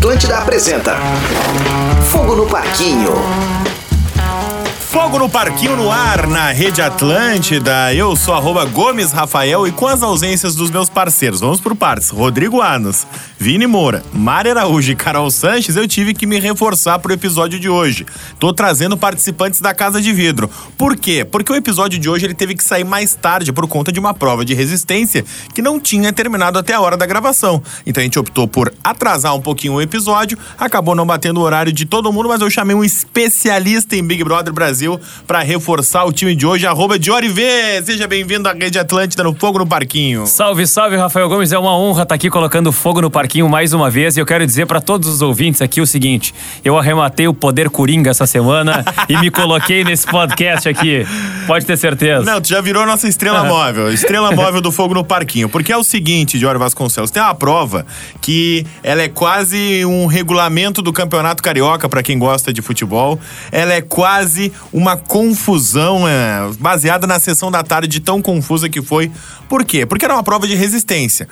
Atlântida 0.00 0.38
apresenta 0.38 0.96
Fogo 2.10 2.34
no 2.34 2.46
Parquinho. 2.46 3.12
Fogo 4.90 5.20
no 5.20 5.30
Parquinho 5.30 5.76
no 5.76 5.88
ar, 5.88 6.26
na 6.26 6.50
Rede 6.50 6.82
Atlântida. 6.82 7.94
Eu 7.94 8.16
sou 8.16 8.34
arroba 8.34 8.64
Gomes 8.64 9.12
Rafael 9.12 9.64
e 9.64 9.70
com 9.70 9.86
as 9.86 10.02
ausências 10.02 10.56
dos 10.56 10.68
meus 10.68 10.90
parceiros, 10.90 11.38
vamos 11.38 11.60
por 11.60 11.76
partes. 11.76 12.08
Rodrigo 12.08 12.60
Anos, 12.60 13.06
Vini 13.38 13.68
Moura, 13.68 14.02
Mari 14.12 14.50
Araújo 14.50 14.90
e 14.90 14.96
Carol 14.96 15.30
Sanches, 15.30 15.76
eu 15.76 15.86
tive 15.86 16.12
que 16.12 16.26
me 16.26 16.40
reforçar 16.40 16.98
pro 16.98 17.12
episódio 17.12 17.60
de 17.60 17.68
hoje. 17.68 18.04
Tô 18.40 18.52
trazendo 18.52 18.96
participantes 18.96 19.60
da 19.60 19.72
Casa 19.72 20.02
de 20.02 20.12
Vidro. 20.12 20.50
Por 20.76 20.96
quê? 20.96 21.24
Porque 21.24 21.52
o 21.52 21.56
episódio 21.56 21.96
de 21.96 22.10
hoje 22.10 22.26
ele 22.26 22.34
teve 22.34 22.56
que 22.56 22.64
sair 22.64 22.82
mais 22.82 23.14
tarde 23.14 23.52
por 23.52 23.68
conta 23.68 23.92
de 23.92 24.00
uma 24.00 24.12
prova 24.12 24.44
de 24.44 24.54
resistência 24.54 25.24
que 25.54 25.62
não 25.62 25.78
tinha 25.78 26.12
terminado 26.12 26.58
até 26.58 26.74
a 26.74 26.80
hora 26.80 26.96
da 26.96 27.06
gravação. 27.06 27.62
Então 27.86 28.00
a 28.00 28.04
gente 28.04 28.18
optou 28.18 28.48
por 28.48 28.74
atrasar 28.82 29.36
um 29.36 29.40
pouquinho 29.40 29.74
o 29.74 29.80
episódio, 29.80 30.36
acabou 30.58 30.96
não 30.96 31.06
batendo 31.06 31.38
o 31.38 31.44
horário 31.44 31.72
de 31.72 31.86
todo 31.86 32.12
mundo, 32.12 32.28
mas 32.28 32.40
eu 32.40 32.50
chamei 32.50 32.74
um 32.74 32.82
especialista 32.82 33.94
em 33.94 34.02
Big 34.02 34.24
Brother 34.24 34.52
Brasil 34.52 34.79
para 35.26 35.40
reforçar 35.40 36.04
o 36.04 36.12
time 36.12 36.34
de 36.34 36.46
hoje, 36.46 36.66
arroba 36.66 36.98
Diori 36.98 37.28
V. 37.28 37.82
Seja 37.84 38.06
bem-vindo 38.06 38.48
à 38.48 38.52
Rede 38.52 38.78
Atlântida 38.78 39.22
no 39.22 39.34
Fogo 39.34 39.58
no 39.58 39.66
Parquinho. 39.66 40.26
Salve, 40.26 40.66
salve, 40.66 40.96
Rafael 40.96 41.28
Gomes. 41.28 41.52
É 41.52 41.58
uma 41.58 41.76
honra 41.76 42.04
estar 42.04 42.14
aqui 42.14 42.30
colocando 42.30 42.72
fogo 42.72 43.00
no 43.00 43.10
parquinho 43.10 43.48
mais 43.48 43.72
uma 43.72 43.90
vez. 43.90 44.16
E 44.16 44.20
eu 44.20 44.26
quero 44.26 44.46
dizer 44.46 44.66
para 44.66 44.80
todos 44.80 45.08
os 45.08 45.22
ouvintes 45.22 45.60
aqui 45.60 45.80
o 45.80 45.86
seguinte: 45.86 46.34
eu 46.64 46.78
arrematei 46.78 47.28
o 47.28 47.34
poder 47.34 47.68
coringa 47.68 48.10
essa 48.10 48.26
semana 48.26 48.84
e 49.08 49.16
me 49.18 49.30
coloquei 49.30 49.84
nesse 49.84 50.06
podcast 50.06 50.68
aqui. 50.68 51.06
Pode 51.46 51.66
ter 51.66 51.76
certeza. 51.76 52.24
Não, 52.24 52.40
tu 52.40 52.48
já 52.48 52.60
virou 52.60 52.86
nossa 52.86 53.08
estrela 53.08 53.44
móvel, 53.44 53.92
estrela 53.92 54.30
móvel 54.32 54.60
do 54.60 54.70
Fogo 54.70 54.94
no 54.94 55.04
Parquinho. 55.04 55.48
Porque 55.48 55.72
é 55.72 55.76
o 55.76 55.84
seguinte, 55.84 56.38
Diori 56.38 56.58
Vasconcelos, 56.58 57.10
tem 57.10 57.22
uma 57.22 57.34
prova 57.34 57.84
que 58.20 58.64
ela 58.82 59.02
é 59.02 59.08
quase 59.08 59.84
um 59.84 60.06
regulamento 60.06 60.82
do 60.82 60.92
Campeonato 60.92 61.42
Carioca 61.42 61.88
para 61.88 62.02
quem 62.02 62.18
gosta 62.18 62.52
de 62.52 62.62
futebol. 62.62 63.18
Ela 63.50 63.74
é 63.74 63.80
quase 63.80 64.52
uma 64.72 64.96
confusão 64.96 66.06
é, 66.06 66.50
baseada 66.58 67.06
na 67.06 67.18
sessão 67.18 67.50
da 67.50 67.62
tarde 67.62 68.00
tão 68.00 68.22
confusa 68.22 68.68
que 68.68 68.80
foi. 68.80 69.10
Por 69.48 69.64
quê? 69.64 69.84
Porque 69.84 70.04
era 70.04 70.14
uma 70.14 70.22
prova 70.22 70.46
de 70.46 70.54
resistência. 70.54 71.28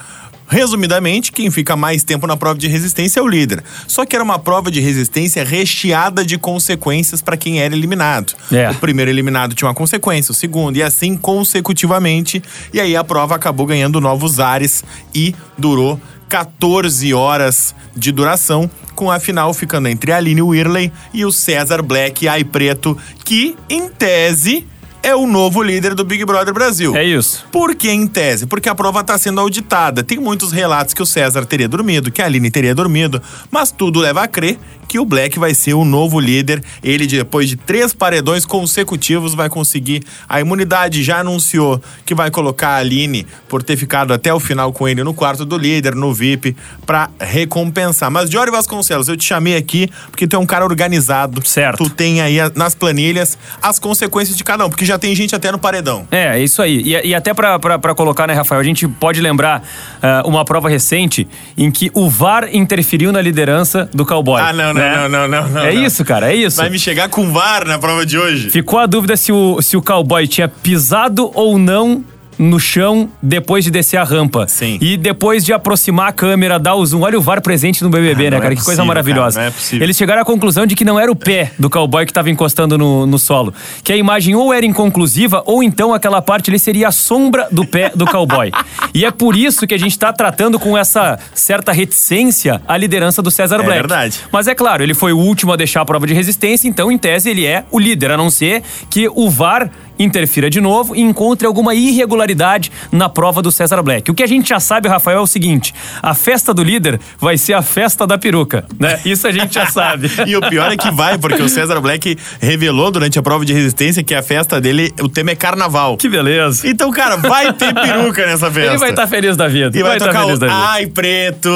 Resumidamente, 0.50 1.30
quem 1.30 1.50
fica 1.50 1.76
mais 1.76 2.02
tempo 2.02 2.26
na 2.26 2.34
prova 2.34 2.58
de 2.58 2.66
resistência 2.68 3.20
é 3.20 3.22
o 3.22 3.28
líder. 3.28 3.62
Só 3.86 4.06
que 4.06 4.16
era 4.16 4.24
uma 4.24 4.38
prova 4.38 4.70
de 4.70 4.80
resistência 4.80 5.44
recheada 5.44 6.24
de 6.24 6.38
consequências 6.38 7.20
para 7.20 7.36
quem 7.36 7.60
era 7.60 7.76
eliminado. 7.76 8.32
É. 8.50 8.70
O 8.70 8.74
primeiro 8.76 9.10
eliminado 9.10 9.54
tinha 9.54 9.68
uma 9.68 9.74
consequência, 9.74 10.32
o 10.32 10.34
segundo, 10.34 10.76
e 10.76 10.82
assim 10.82 11.16
consecutivamente. 11.16 12.42
E 12.72 12.80
aí 12.80 12.96
a 12.96 13.04
prova 13.04 13.34
acabou 13.34 13.66
ganhando 13.66 14.00
novos 14.00 14.40
ares 14.40 14.82
e 15.14 15.34
durou 15.58 16.00
14 16.30 17.12
horas 17.12 17.74
de 17.94 18.10
duração, 18.10 18.70
com 18.98 19.12
a 19.12 19.20
final 19.20 19.54
ficando 19.54 19.86
entre 19.86 20.10
a 20.10 20.16
Aline 20.16 20.42
Whirley 20.42 20.92
e 21.14 21.24
o 21.24 21.30
César 21.30 21.82
Black 21.82 22.26
Ai 22.26 22.42
Preto, 22.42 22.98
que, 23.24 23.56
em 23.70 23.88
tese, 23.88 24.66
é 25.04 25.14
o 25.14 25.24
novo 25.24 25.62
líder 25.62 25.94
do 25.94 26.04
Big 26.04 26.24
Brother 26.24 26.52
Brasil. 26.52 26.96
É 26.96 27.04
isso. 27.04 27.46
Por 27.52 27.76
que 27.76 27.88
em 27.88 28.08
tese? 28.08 28.44
Porque 28.44 28.68
a 28.68 28.74
prova 28.74 29.02
está 29.02 29.16
sendo 29.16 29.40
auditada. 29.40 30.02
Tem 30.02 30.18
muitos 30.18 30.50
relatos 30.50 30.94
que 30.94 31.02
o 31.02 31.06
César 31.06 31.44
teria 31.46 31.68
dormido, 31.68 32.10
que 32.10 32.20
a 32.20 32.24
Aline 32.24 32.50
teria 32.50 32.74
dormido, 32.74 33.22
mas 33.52 33.70
tudo 33.70 34.00
leva 34.00 34.24
a 34.24 34.26
crer 34.26 34.58
que 34.88 34.98
o 34.98 35.04
Black 35.04 35.38
vai 35.38 35.54
ser 35.54 35.74
o 35.74 35.84
novo 35.84 36.18
líder. 36.18 36.62
Ele, 36.82 37.06
depois 37.06 37.48
de 37.48 37.56
três 37.56 37.92
paredões 37.92 38.46
consecutivos, 38.46 39.34
vai 39.34 39.50
conseguir 39.50 40.02
a 40.26 40.40
imunidade. 40.40 41.02
Já 41.02 41.20
anunciou 41.20 41.80
que 42.06 42.14
vai 42.14 42.30
colocar 42.30 42.70
a 42.70 42.76
Aline 42.76 43.26
por 43.48 43.62
ter 43.62 43.76
ficado 43.76 44.12
até 44.12 44.32
o 44.32 44.40
final 44.40 44.72
com 44.72 44.88
ele 44.88 45.04
no 45.04 45.12
quarto 45.12 45.44
do 45.44 45.58
líder, 45.58 45.94
no 45.94 46.12
VIP, 46.14 46.56
para 46.86 47.10
recompensar. 47.20 48.10
Mas, 48.10 48.30
Diori 48.30 48.50
Vasconcelos, 48.50 49.08
eu 49.08 49.16
te 49.16 49.24
chamei 49.24 49.56
aqui 49.56 49.88
porque 50.10 50.26
tu 50.26 50.36
é 50.36 50.38
um 50.38 50.46
cara 50.46 50.64
organizado. 50.64 51.46
Certo. 51.46 51.84
Tu 51.84 51.90
tem 51.90 52.20
aí 52.22 52.38
nas 52.54 52.74
planilhas 52.74 53.36
as 53.60 53.78
consequências 53.78 54.36
de 54.36 54.42
cada 54.42 54.64
um, 54.64 54.70
porque 54.70 54.84
já 54.84 54.98
tem 54.98 55.14
gente 55.14 55.34
até 55.34 55.52
no 55.52 55.58
paredão. 55.58 56.08
É, 56.10 56.38
é 56.38 56.42
isso 56.42 56.62
aí. 56.62 56.80
E, 56.82 57.08
e 57.08 57.14
até 57.14 57.34
pra 57.34 57.58
colocar, 57.94 58.26
né, 58.26 58.32
Rafael? 58.32 58.60
A 58.60 58.64
gente 58.64 58.88
pode 58.88 59.20
lembrar 59.20 59.62
uh, 59.62 60.28
uma 60.28 60.44
prova 60.44 60.68
recente 60.68 61.28
em 61.56 61.70
que 61.70 61.90
o 61.92 62.08
VAR 62.08 62.48
interferiu 62.52 63.12
na 63.12 63.20
liderança 63.20 63.88
do 63.92 64.06
cowboy. 64.06 64.40
Ah, 64.40 64.52
não, 64.52 64.72
não, 64.72 64.77
né? 64.78 64.96
não, 64.96 65.08
não, 65.08 65.28
não, 65.28 65.48
não. 65.48 65.64
É 65.64 65.72
não. 65.74 65.84
isso, 65.84 66.04
cara, 66.04 66.32
é 66.32 66.36
isso. 66.36 66.56
Vai 66.56 66.70
me 66.70 66.78
chegar 66.78 67.08
com 67.08 67.30
VAR 67.32 67.66
na 67.66 67.78
prova 67.78 68.04
de 68.06 68.18
hoje. 68.18 68.50
Ficou 68.50 68.78
a 68.78 68.86
dúvida 68.86 69.16
se 69.16 69.32
o, 69.32 69.60
se 69.60 69.76
o 69.76 69.82
cowboy 69.82 70.26
tinha 70.26 70.48
pisado 70.48 71.30
ou 71.34 71.58
não 71.58 72.04
no 72.38 72.58
chão 72.60 73.08
depois 73.22 73.64
de 73.64 73.70
descer 73.70 73.96
a 73.96 74.04
rampa. 74.04 74.46
Sim. 74.48 74.78
E 74.80 74.96
depois 74.96 75.44
de 75.44 75.52
aproximar 75.52 76.08
a 76.08 76.12
câmera, 76.12 76.58
dar 76.58 76.74
o 76.74 76.86
zoom. 76.86 77.02
Olha 77.02 77.18
o 77.18 77.22
VAR 77.22 77.40
presente 77.42 77.82
no 77.82 77.90
BBB, 77.90 78.26
Ah, 78.28 78.30
né, 78.30 78.36
não 78.36 78.40
cara? 78.42 78.54
é 78.54 78.56
que 78.56 78.64
coisa 78.64 78.84
maravilhosa. 78.84 79.34
cara, 79.40 79.46
não 79.46 79.48
é 79.48 79.50
possível. 79.54 79.84
Eles 79.84 79.96
chegaram 79.96 80.22
à 80.22 80.24
conclusão 80.24 80.64
de 80.66 80.74
que 80.76 80.84
não 80.84 80.98
era 81.00 81.10
o 81.10 81.16
pé 81.16 81.52
do 81.58 81.68
cowboy 81.68 82.04
que 82.04 82.10
estava 82.10 82.30
encostando 82.30 82.78
no, 82.78 83.06
no 83.06 83.18
solo. 83.18 83.52
Que 83.82 83.92
a 83.92 83.96
imagem 83.96 84.34
ou 84.34 84.52
era 84.54 84.64
inconclusiva, 84.64 85.42
ou 85.46 85.62
então 85.62 85.92
aquela 85.92 86.22
parte 86.22 86.50
ali 86.50 86.58
seria 86.58 86.88
a 86.88 86.92
sombra 86.92 87.48
do 87.50 87.64
pé 87.66 87.90
do 87.94 88.06
cowboy. 88.06 88.50
e 88.94 89.04
é 89.04 89.10
por 89.10 89.36
isso 89.36 89.66
que 89.66 89.74
a 89.74 89.78
gente 89.78 89.92
está 89.92 90.12
tratando 90.12 90.58
com 90.58 90.76
essa 90.78 91.18
certa 91.34 91.72
reticência 91.72 92.60
a 92.66 92.76
liderança 92.76 93.20
do 93.22 93.30
César 93.30 93.56
É 93.56 93.62
Black. 93.62 93.72
verdade. 93.80 94.20
Mas 94.30 94.46
é 94.46 94.54
claro, 94.54 94.82
ele 94.82 94.94
foi 94.94 95.12
o 95.12 95.18
último 95.18 95.52
a 95.52 95.56
deixar 95.56 95.80
a 95.80 95.84
prova 95.84 96.06
de 96.06 96.14
resistência, 96.14 96.68
então, 96.68 96.90
em 96.92 96.98
tese, 96.98 97.30
ele 97.30 97.44
é 97.46 97.64
o 97.70 97.78
líder, 97.78 98.12
a 98.12 98.16
não 98.16 98.30
ser 98.30 98.62
que 98.90 99.08
o 99.14 99.28
VAR 99.28 99.70
interfira 99.98 100.48
de 100.50 100.60
novo 100.60 100.94
e 100.94 101.00
encontre 101.00 101.46
alguma 101.46 101.74
irregularidade 101.74 102.70
na 102.92 103.08
prova 103.08 103.42
do 103.42 103.50
César 103.50 103.82
Black. 103.82 104.10
O 104.10 104.14
que 104.14 104.22
a 104.22 104.26
gente 104.26 104.48
já 104.48 104.60
sabe, 104.60 104.88
Rafael, 104.88 105.18
é 105.18 105.20
o 105.20 105.26
seguinte: 105.26 105.74
a 106.02 106.14
festa 106.14 106.52
do 106.54 106.62
líder 106.62 107.00
vai 107.18 107.36
ser 107.38 107.54
a 107.54 107.62
festa 107.62 108.06
da 108.06 108.16
peruca, 108.18 108.64
né? 108.78 109.00
Isso 109.04 109.26
a 109.26 109.32
gente 109.32 109.54
já 109.54 109.66
sabe. 109.66 110.08
E 110.28 110.36
o 110.36 110.40
pior 110.42 110.70
é 110.70 110.76
que 110.76 110.90
vai, 110.90 111.16
porque 111.16 111.40
o 111.40 111.48
César 111.48 111.80
Black 111.80 112.18
revelou 112.40 112.90
durante 112.90 113.18
a 113.18 113.22
prova 113.22 113.44
de 113.46 113.52
resistência 113.52 114.02
que 114.02 114.14
a 114.14 114.22
festa 114.22 114.60
dele, 114.60 114.92
o 115.00 115.08
tema 115.08 115.30
é 115.30 115.34
carnaval. 115.34 115.96
Que 115.96 116.08
beleza. 116.08 116.68
Então, 116.68 116.90
cara, 116.90 117.16
vai 117.16 117.52
ter 117.52 117.72
peruca 117.74 118.26
nessa 118.26 118.50
festa. 118.50 118.70
Ele 118.72 118.78
vai 118.78 118.90
estar 118.90 119.06
feliz 119.06 119.36
da 119.36 119.48
vida. 119.48 119.78
E 119.78 119.82
vai, 119.82 119.98
tá 119.98 120.06
tocar 120.06 120.20
feliz 120.22 120.36
o 120.36 120.40
da 120.40 120.46
vida. 120.48 120.58
Ai, 120.58 120.86
preto! 120.86 121.50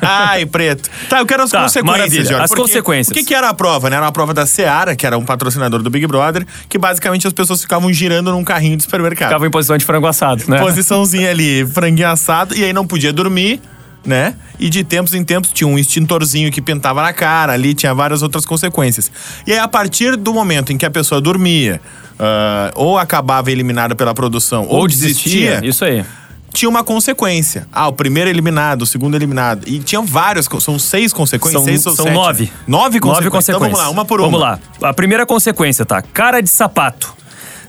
Ai, 0.00 0.46
preto. 0.46 0.88
Tá, 1.08 1.18
eu 1.20 1.26
quero 1.26 1.42
as 1.42 1.50
Tá, 1.50 1.62
consequências. 1.62 2.28
Jorge. 2.28 2.44
As 2.44 2.50
porque 2.50 2.62
consequências. 2.62 3.10
O 3.10 3.14
que, 3.14 3.24
que 3.24 3.34
era 3.34 3.48
a 3.48 3.54
prova, 3.54 3.90
né? 3.90 3.96
Era 3.96 4.06
uma 4.06 4.12
prova 4.12 4.32
da 4.32 4.46
Seara, 4.46 4.96
que 4.96 5.06
era 5.06 5.18
um 5.18 5.24
patrocinador 5.24 5.82
do 5.82 5.90
Big 5.90 6.06
Brother, 6.06 6.46
que 6.68 6.78
basicamente 6.78 7.26
as 7.26 7.32
pessoas 7.32 7.59
ficavam 7.62 7.92
girando 7.92 8.30
num 8.32 8.44
carrinho 8.44 8.76
de 8.76 8.82
supermercado. 8.82 9.28
Ficava 9.28 9.46
em 9.46 9.50
posição 9.50 9.76
de 9.76 9.84
frango 9.84 10.06
assado, 10.06 10.44
né? 10.48 10.58
Posiçãozinha 10.60 11.30
ali, 11.30 11.66
franguinho 11.66 12.08
assado, 12.08 12.56
e 12.56 12.64
aí 12.64 12.72
não 12.72 12.86
podia 12.86 13.12
dormir, 13.12 13.60
né? 14.04 14.34
E 14.58 14.68
de 14.68 14.84
tempos 14.84 15.14
em 15.14 15.24
tempos 15.24 15.50
tinha 15.52 15.68
um 15.68 15.78
extintorzinho 15.78 16.50
que 16.50 16.60
pintava 16.60 17.02
na 17.02 17.12
cara, 17.12 17.52
ali 17.52 17.74
tinha 17.74 17.94
várias 17.94 18.22
outras 18.22 18.44
consequências. 18.44 19.10
E 19.46 19.52
aí, 19.52 19.58
a 19.58 19.68
partir 19.68 20.16
do 20.16 20.32
momento 20.32 20.72
em 20.72 20.78
que 20.78 20.84
a 20.86 20.90
pessoa 20.90 21.20
dormia, 21.20 21.80
ah, 22.18 22.70
ou 22.74 22.98
acabava 22.98 23.50
eliminada 23.50 23.94
pela 23.94 24.14
produção, 24.14 24.66
ou, 24.68 24.80
Ou 24.80 24.88
desistia. 24.88 25.60
Isso 25.64 25.84
aí. 25.84 26.04
tinha 26.52 26.68
uma 26.68 26.84
consequência. 26.84 27.66
Ah, 27.72 27.88
o 27.88 27.92
primeiro 27.92 28.28
eliminado, 28.28 28.82
o 28.82 28.86
segundo 28.86 29.14
eliminado. 29.14 29.66
E 29.66 29.78
tinha 29.78 30.02
várias, 30.02 30.46
são 30.60 30.78
seis 30.78 31.12
consequências, 31.12 31.62
São, 31.62 31.64
seis 31.64 31.86
ou 31.86 31.94
são 31.96 32.04
sete? 32.04 32.14
nove. 32.14 32.52
Nove 32.66 33.00
consequências. 33.00 33.02
Nove 33.02 33.30
consequências. 33.30 33.48
Então 33.48 33.60
vamos 33.60 33.78
lá, 33.78 33.88
uma 33.90 34.04
por 34.04 34.20
uma. 34.20 34.26
Vamos 34.28 34.40
lá. 34.40 34.58
A 34.82 34.92
primeira 34.92 35.24
consequência, 35.24 35.86
tá? 35.86 36.02
Cara 36.02 36.40
de 36.40 36.50
sapato. 36.50 37.14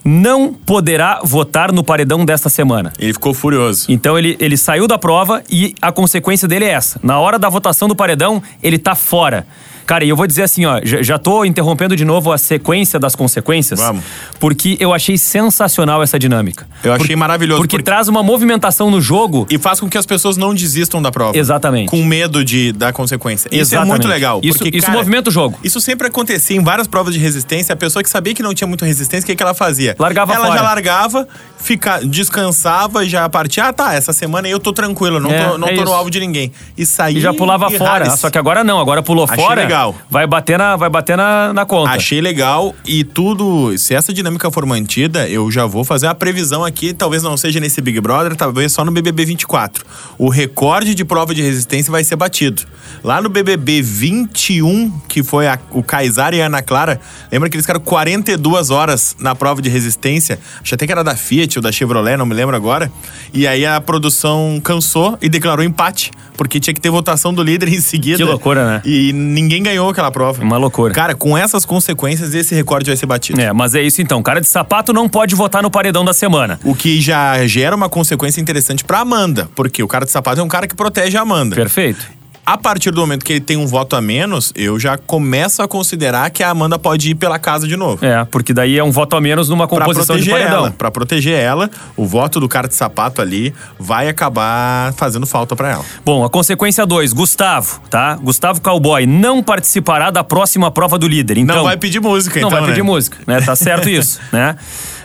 Não 0.04 0.54
poderá 0.54 1.20
votar 1.24 1.72
no 1.72 1.84
paredão 1.84 2.26
desta 2.26 2.50
semana. 2.50 2.92
Ele 2.98 3.14
ficou 3.14 3.34
furioso. 3.34 3.86
Então 3.90 4.18
ele, 4.18 4.36
ele 4.40 4.58
saiu 4.58 4.88
da 4.88 4.98
prova 4.98 5.44
e 5.50 5.76
a 5.82 5.92
consequência 5.92 6.48
dele 6.48 6.66
é 6.66 6.70
essa. 6.72 7.00
Na 7.04 7.20
hora 7.20 7.38
da 7.38 7.50
votação 7.50 7.88
do 7.88 7.96
paredão, 7.96 8.42
ele 8.64 8.78
tá 8.78 8.96
fora. 8.96 9.46
Cara, 9.92 10.06
e 10.06 10.10
eu 10.10 10.16
vou 10.16 10.26
dizer 10.26 10.44
assim, 10.44 10.66
ó, 10.66 10.80
já, 10.82 11.02
já 11.04 11.18
tô 11.18 11.44
interrompendo 11.44 11.98
de 11.98 12.06
novo 12.06 12.32
a 12.32 12.38
sequência 12.38 12.98
das 12.98 13.14
consequências. 13.14 13.78
Vamos. 13.78 14.02
Porque 14.40 14.78
eu 14.80 14.94
achei 14.94 15.18
sensacional 15.18 16.02
essa 16.02 16.18
dinâmica. 16.18 16.66
Eu 16.82 16.94
achei 16.94 17.08
Por- 17.10 17.18
maravilhoso, 17.18 17.60
Porque, 17.62 17.76
porque- 17.76 17.84
traz 17.84 18.08
uma 18.08 18.24
movimentação 18.24 18.90
no 18.90 19.02
jogo. 19.02 19.46
E 19.50 19.58
faz 19.58 19.82
com 19.82 19.90
que 19.90 19.98
as 19.98 20.06
pessoas 20.06 20.38
não 20.38 20.54
desistam 20.56 21.02
da 21.02 21.12
prova. 21.12 21.38
Exatamente. 21.38 21.90
Com 21.90 22.02
medo 22.06 22.42
de, 22.46 22.72
da 22.72 22.94
consequência. 22.94 23.50
Isso 23.50 23.58
é 23.58 23.60
Exatamente. 23.64 23.90
muito 23.90 24.08
legal. 24.08 24.40
Isso- 24.42 24.60
porque, 24.60 24.78
isso 24.78 24.86
cara, 24.88 24.98
movimenta 24.98 25.30
o 25.30 25.34
jogo. 25.34 25.60
Isso 25.62 25.82
sempre 25.82 26.08
acontecia 26.08 26.56
em 26.56 26.64
várias 26.64 26.88
provas 26.88 27.14
de 27.14 27.20
resistência. 27.20 27.74
A 27.74 27.76
pessoa 27.76 28.02
que 28.02 28.10
sabia 28.10 28.34
que 28.34 28.42
não 28.42 28.54
tinha 28.54 28.70
muita 28.70 28.86
resistência, 28.86 29.26
o 29.26 29.28
que, 29.28 29.36
que 29.36 29.44
ela 29.44 29.54
fazia? 29.54 29.94
Largava 30.00 30.34
ela 30.34 30.46
fora. 30.46 30.58
já 30.58 30.64
largava, 30.64 31.28
fica, 31.60 32.00
descansava, 32.06 33.06
já 33.06 33.28
partia. 33.28 33.66
Ah, 33.66 33.74
tá, 33.74 33.94
essa 33.94 34.14
semana 34.14 34.48
eu 34.48 34.58
tô 34.58 34.72
tranquilo, 34.72 35.20
não 35.20 35.30
É, 35.30 35.50
tô, 35.50 35.58
não 35.58 35.68
é 35.68 35.76
tô 35.76 35.84
no 35.84 35.92
alvo 35.94 36.10
de 36.10 36.22
ninguém. 36.22 36.50
E 36.78 36.86
saía. 36.86 37.18
E 37.18 37.22
já 37.22 37.34
pulava 37.34 37.68
e 37.70 37.78
fora. 37.78 38.10
Só 38.16 38.30
que 38.30 38.38
agora 38.38 38.64
não, 38.64 38.80
agora 38.80 39.04
pulou 39.04 39.26
Achei 39.26 39.36
fora. 39.44 39.62
legal. 39.64 39.81
Vai 40.10 40.26
bater 40.28 40.58
na, 40.58 40.76
vai 40.76 40.90
bater 40.90 41.18
na, 41.18 41.52
na 41.54 41.66
conta. 41.66 41.92
Achei 41.92 42.22
legal 42.22 42.76
e 42.86 43.04
tudo. 43.04 43.78
Se 43.78 43.94
essa 43.94 44.14
dinâmica 44.14 44.50
for 44.52 44.66
mantida, 44.66 45.28
eu 45.30 45.50
já 45.52 45.66
vou 45.66 45.84
fazer 45.84 46.08
a 46.08 46.16
previsão 46.16 46.64
aqui. 46.64 46.94
Talvez 46.94 47.24
não 47.24 47.36
seja 47.38 47.60
nesse 47.60 47.82
Big 47.82 48.00
Brother, 48.00 48.36
talvez 48.36 48.72
só 48.72 48.84
no 48.86 48.92
BBB 48.92 49.26
24. 49.26 49.84
O 50.18 50.30
recorde 50.30 50.94
de 50.94 51.04
prova 51.06 51.34
de 51.34 51.42
resistência 51.42 51.92
vai 51.92 52.04
ser 52.04 52.16
batido. 52.16 52.64
Lá 53.04 53.22
no 53.22 53.30
BBB 53.30 53.82
21, 53.82 54.92
que 55.08 55.24
foi 55.24 55.48
a- 55.48 55.58
o 55.72 55.82
Kaysar 55.82 56.34
e 56.34 56.42
a 56.42 56.46
Ana 56.46 56.62
Clara, 56.62 57.00
lembra 57.32 57.50
que 57.50 57.56
eles 57.56 57.66
ficaram 57.66 57.80
42 57.80 58.70
horas 58.70 59.16
na 59.20 59.34
prova 59.34 59.62
de 59.62 59.70
resistência? 59.70 60.40
Acho 60.62 60.76
até 60.76 60.86
que 60.86 60.92
era 60.92 61.04
da 61.04 61.16
Fiat 61.16 61.58
ou 61.58 61.64
da 61.64 61.72
Chevrolet, 61.72 62.18
não 62.18 62.26
me 62.26 62.34
lembro 62.36 62.56
agora. 62.56 62.92
E 63.34 63.48
aí 63.48 63.66
a 63.66 63.80
produção 63.80 64.60
cansou 64.64 65.18
e 65.22 65.30
declarou 65.30 65.64
empate, 65.64 66.12
porque 66.38 66.60
tinha 66.60 66.74
que 66.74 66.82
ter 66.82 66.90
votação 66.90 67.34
do 67.34 67.42
líder 67.42 67.68
em 67.74 67.80
seguida. 67.82 68.18
Que 68.18 68.24
loucura, 68.24 68.66
né? 68.68 68.82
E 68.86 69.14
ninguém 69.14 69.64
ganhou 69.64 69.71
aquela 69.78 70.12
prova. 70.12 70.42
Uma 70.42 70.58
loucura. 70.58 70.94
Cara, 70.94 71.16
com 71.16 71.38
essas 71.38 71.66
consequências, 71.66 72.34
esse 72.34 72.54
recorde 72.56 72.90
vai 72.90 72.98
ser 72.98 73.06
batido. 73.06 73.40
É, 73.40 73.52
mas 73.54 73.76
é 73.76 73.82
isso 73.82 74.02
então. 74.02 74.22
Cara 74.22 74.42
de 74.42 74.48
sapato 74.48 74.94
não 74.94 75.08
pode 75.10 75.36
votar 75.36 75.62
no 75.62 75.72
paredão 75.72 76.06
da 76.06 76.14
semana. 76.14 76.60
O 76.64 76.76
que 76.76 77.02
já 77.02 77.46
gera 77.48 77.76
uma 77.76 77.90
consequência 77.90 78.42
interessante 78.42 78.84
pra 78.84 79.00
Amanda, 79.00 79.50
porque 79.56 79.82
o 79.84 79.88
cara 79.88 80.06
de 80.06 80.12
sapato 80.12 80.40
é 80.40 80.44
um 80.44 80.48
cara 80.48 80.68
que 80.68 80.76
protege 80.76 81.18
a 81.18 81.22
Amanda. 81.22 81.56
Perfeito. 81.56 82.21
A 82.44 82.58
partir 82.58 82.92
do 82.92 83.00
momento 83.00 83.24
que 83.24 83.34
ele 83.34 83.40
tem 83.40 83.56
um 83.56 83.68
voto 83.68 83.96
a 83.96 84.02
menos, 84.02 84.52
eu 84.56 84.80
já 84.80 84.98
começo 84.98 85.62
a 85.62 85.68
considerar 85.68 86.30
que 86.32 86.44
a 86.44 86.50
Amanda 86.50 86.78
pode 86.80 87.12
ir 87.12 87.16
pela 87.16 87.38
casa 87.38 87.68
de 87.68 87.78
novo. 87.78 88.04
É, 88.04 88.26
porque 88.26 88.52
daí 88.54 88.78
é 88.78 88.84
um 88.84 88.92
voto 88.92 89.16
a 89.16 89.22
menos 89.22 89.48
numa 89.48 89.68
Pra 89.68 89.78
composição 89.78 90.18
de 90.18 90.24
proteger 90.24 90.34
paredão. 90.34 90.66
ela, 90.66 90.72
Pra 90.72 90.90
proteger 90.92 91.40
ela, 91.40 91.70
o 91.96 92.06
voto 92.06 92.40
do 92.40 92.50
cara 92.50 92.68
de 92.68 92.74
sapato 92.76 93.22
ali 93.22 93.54
vai 93.80 94.10
acabar 94.10 94.92
fazendo 94.94 95.26
falta 95.28 95.56
pra 95.56 95.70
ela. 95.70 95.86
Bom, 96.04 96.26
a 96.26 96.30
consequência 96.30 96.86
2, 96.86 97.14
Gustavo, 97.14 97.80
tá? 97.90 98.16
Gustavo 98.16 98.60
Cowboy 98.60 99.06
não 99.06 99.44
participará 99.44 100.10
da 100.10 100.24
próxima 100.24 100.72
prova 100.72 100.98
do 100.98 101.08
líder. 101.08 101.38
Então, 101.38 101.58
Não 101.58 101.64
vai 101.64 101.78
pedir 101.78 102.00
música, 102.02 102.40
Não 102.42 102.48
então, 102.48 102.60
vai 102.60 102.70
pedir 102.70 102.82
né? 102.84 102.90
música, 102.90 103.18
né? 103.28 103.40
Tá 103.42 103.56
certo 103.56 103.88
isso, 103.90 104.20
né? 104.32 104.56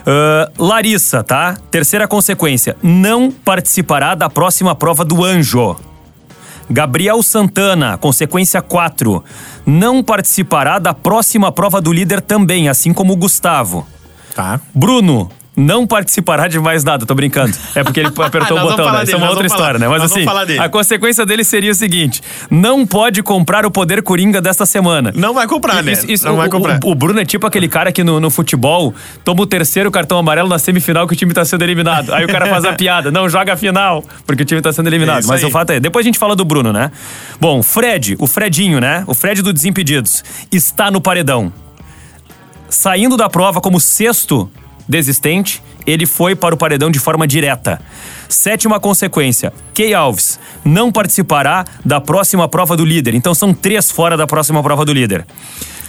Ah, 0.05 0.49
Larissa, 0.57 1.23
tá? 1.23 1.55
Terceira 1.69 2.07
consequência, 2.07 2.75
não 2.81 3.29
participará 3.31 4.15
da 4.15 4.29
próxima 4.29 4.73
prova 4.73 5.05
do 5.05 5.23
Anjo. 5.23 5.75
Gabriel 6.69 7.23
Santana, 7.23 7.97
consequência 7.97 8.61
4, 8.61 9.23
não 9.65 10.03
participará 10.03 10.79
da 10.79 10.93
próxima 10.93 11.51
prova 11.51 11.79
do 11.79 11.93
líder 11.93 12.21
também, 12.21 12.67
assim 12.67 12.93
como 12.93 13.13
o 13.13 13.17
Gustavo. 13.17 13.87
Tá. 14.35 14.59
Bruno 14.73 15.31
não 15.59 15.87
participará 15.87 16.47
de 16.47 16.59
mais 16.59 16.83
nada, 16.83 17.03
tô 17.03 17.15
brincando. 17.15 17.51
É 17.73 17.83
porque 17.83 17.99
ele 18.01 18.09
apertou 18.23 18.55
o 18.55 18.59
Nós 18.59 18.69
vamos 18.69 18.75
botão, 18.77 18.93
né? 18.93 19.03
Isso 19.03 19.13
é 19.13 19.17
uma 19.17 19.29
outra 19.29 19.47
vamos 19.47 19.51
falar. 19.51 19.73
história, 19.73 19.79
né? 19.79 19.87
Mas 19.87 20.03
assim, 20.03 20.59
a 20.59 20.69
consequência 20.69 21.25
dele 21.25 21.43
seria 21.43 21.71
o 21.71 21.75
seguinte: 21.75 22.21
não 22.51 22.85
pode 22.85 23.23
comprar 23.23 23.65
o 23.65 23.71
poder 23.71 24.03
coringa 24.03 24.39
desta 24.39 24.67
semana. 24.67 25.11
Não 25.15 25.33
vai 25.33 25.47
comprar, 25.47 25.81
né? 25.83 25.93
Isso- 25.93 26.11
isso- 26.11 26.25
não 26.25 26.35
o, 26.35 26.37
vai 26.37 26.47
comprar. 26.47 26.79
o- 26.83 26.91
o 26.91 26.95
Bruno 26.95 27.19
é 27.19 27.25
tipo 27.25 27.47
aquele 27.47 27.67
cara 27.67 27.91
que 27.91 28.03
no, 28.03 28.19
no 28.19 28.29
futebol 28.29 28.93
toma 29.25 29.41
o 29.41 29.47
terceiro 29.47 29.89
cartão 29.89 30.19
amarelo 30.19 30.47
na 30.47 30.59
semifinal 30.59 31.07
que 31.07 31.13
o 31.13 31.17
time 31.17 31.33
tá 31.33 31.43
sendo 31.43 31.63
eliminado. 31.63 32.13
Aí 32.13 32.23
o 32.23 32.27
cara 32.27 32.45
faz 32.45 32.63
a 32.63 32.73
piada, 32.77 33.09
não 33.09 33.27
joga 33.27 33.53
a 33.53 33.57
final, 33.57 34.03
porque 34.27 34.43
o 34.43 34.45
time 34.45 34.61
tá 34.61 34.71
sendo 34.71 34.85
É 34.85 34.89
eliminado. 34.91 35.21
isso 35.21 35.27
Mas 35.27 35.43
aí. 35.43 35.49
o 35.49 35.51
fato 35.51 35.71
é, 35.71 35.79
depois 35.79 36.05
a 36.05 36.07
gente 36.07 36.19
fala 36.19 36.35
do 36.35 36.45
Bruno, 36.45 36.71
né? 36.71 36.91
Bom, 37.41 37.63
Fred, 37.63 38.15
o 38.19 38.27
Fredinho, 38.27 38.79
né? 38.79 39.03
O 39.07 39.15
Fred 39.15 39.41
do 39.41 39.51
Desimpedidos, 39.51 40.23
está 40.51 40.91
no 40.91 41.01
paredão. 41.01 41.51
Saindo 42.69 43.17
da 43.17 43.29
prova 43.29 43.61
como 43.61 43.79
sexto 43.79 44.49
desistente, 44.87 45.61
ele 45.85 46.05
foi 46.05 46.35
para 46.35 46.55
o 46.55 46.57
paredão 46.57 46.89
de 46.89 46.99
forma 46.99 47.27
direta. 47.27 47.81
Sétima 48.29 48.79
consequência: 48.79 49.53
Key 49.73 49.93
Alves 49.93 50.39
não 50.63 50.91
participará 50.91 51.65
da 51.83 52.01
próxima 52.01 52.47
prova 52.47 52.75
do 52.75 52.85
líder. 52.85 53.13
Então 53.13 53.33
são 53.33 53.53
três 53.53 53.91
fora 53.91 54.17
da 54.17 54.27
próxima 54.27 54.61
prova 54.61 54.85
do 54.85 54.93
líder. 54.93 55.25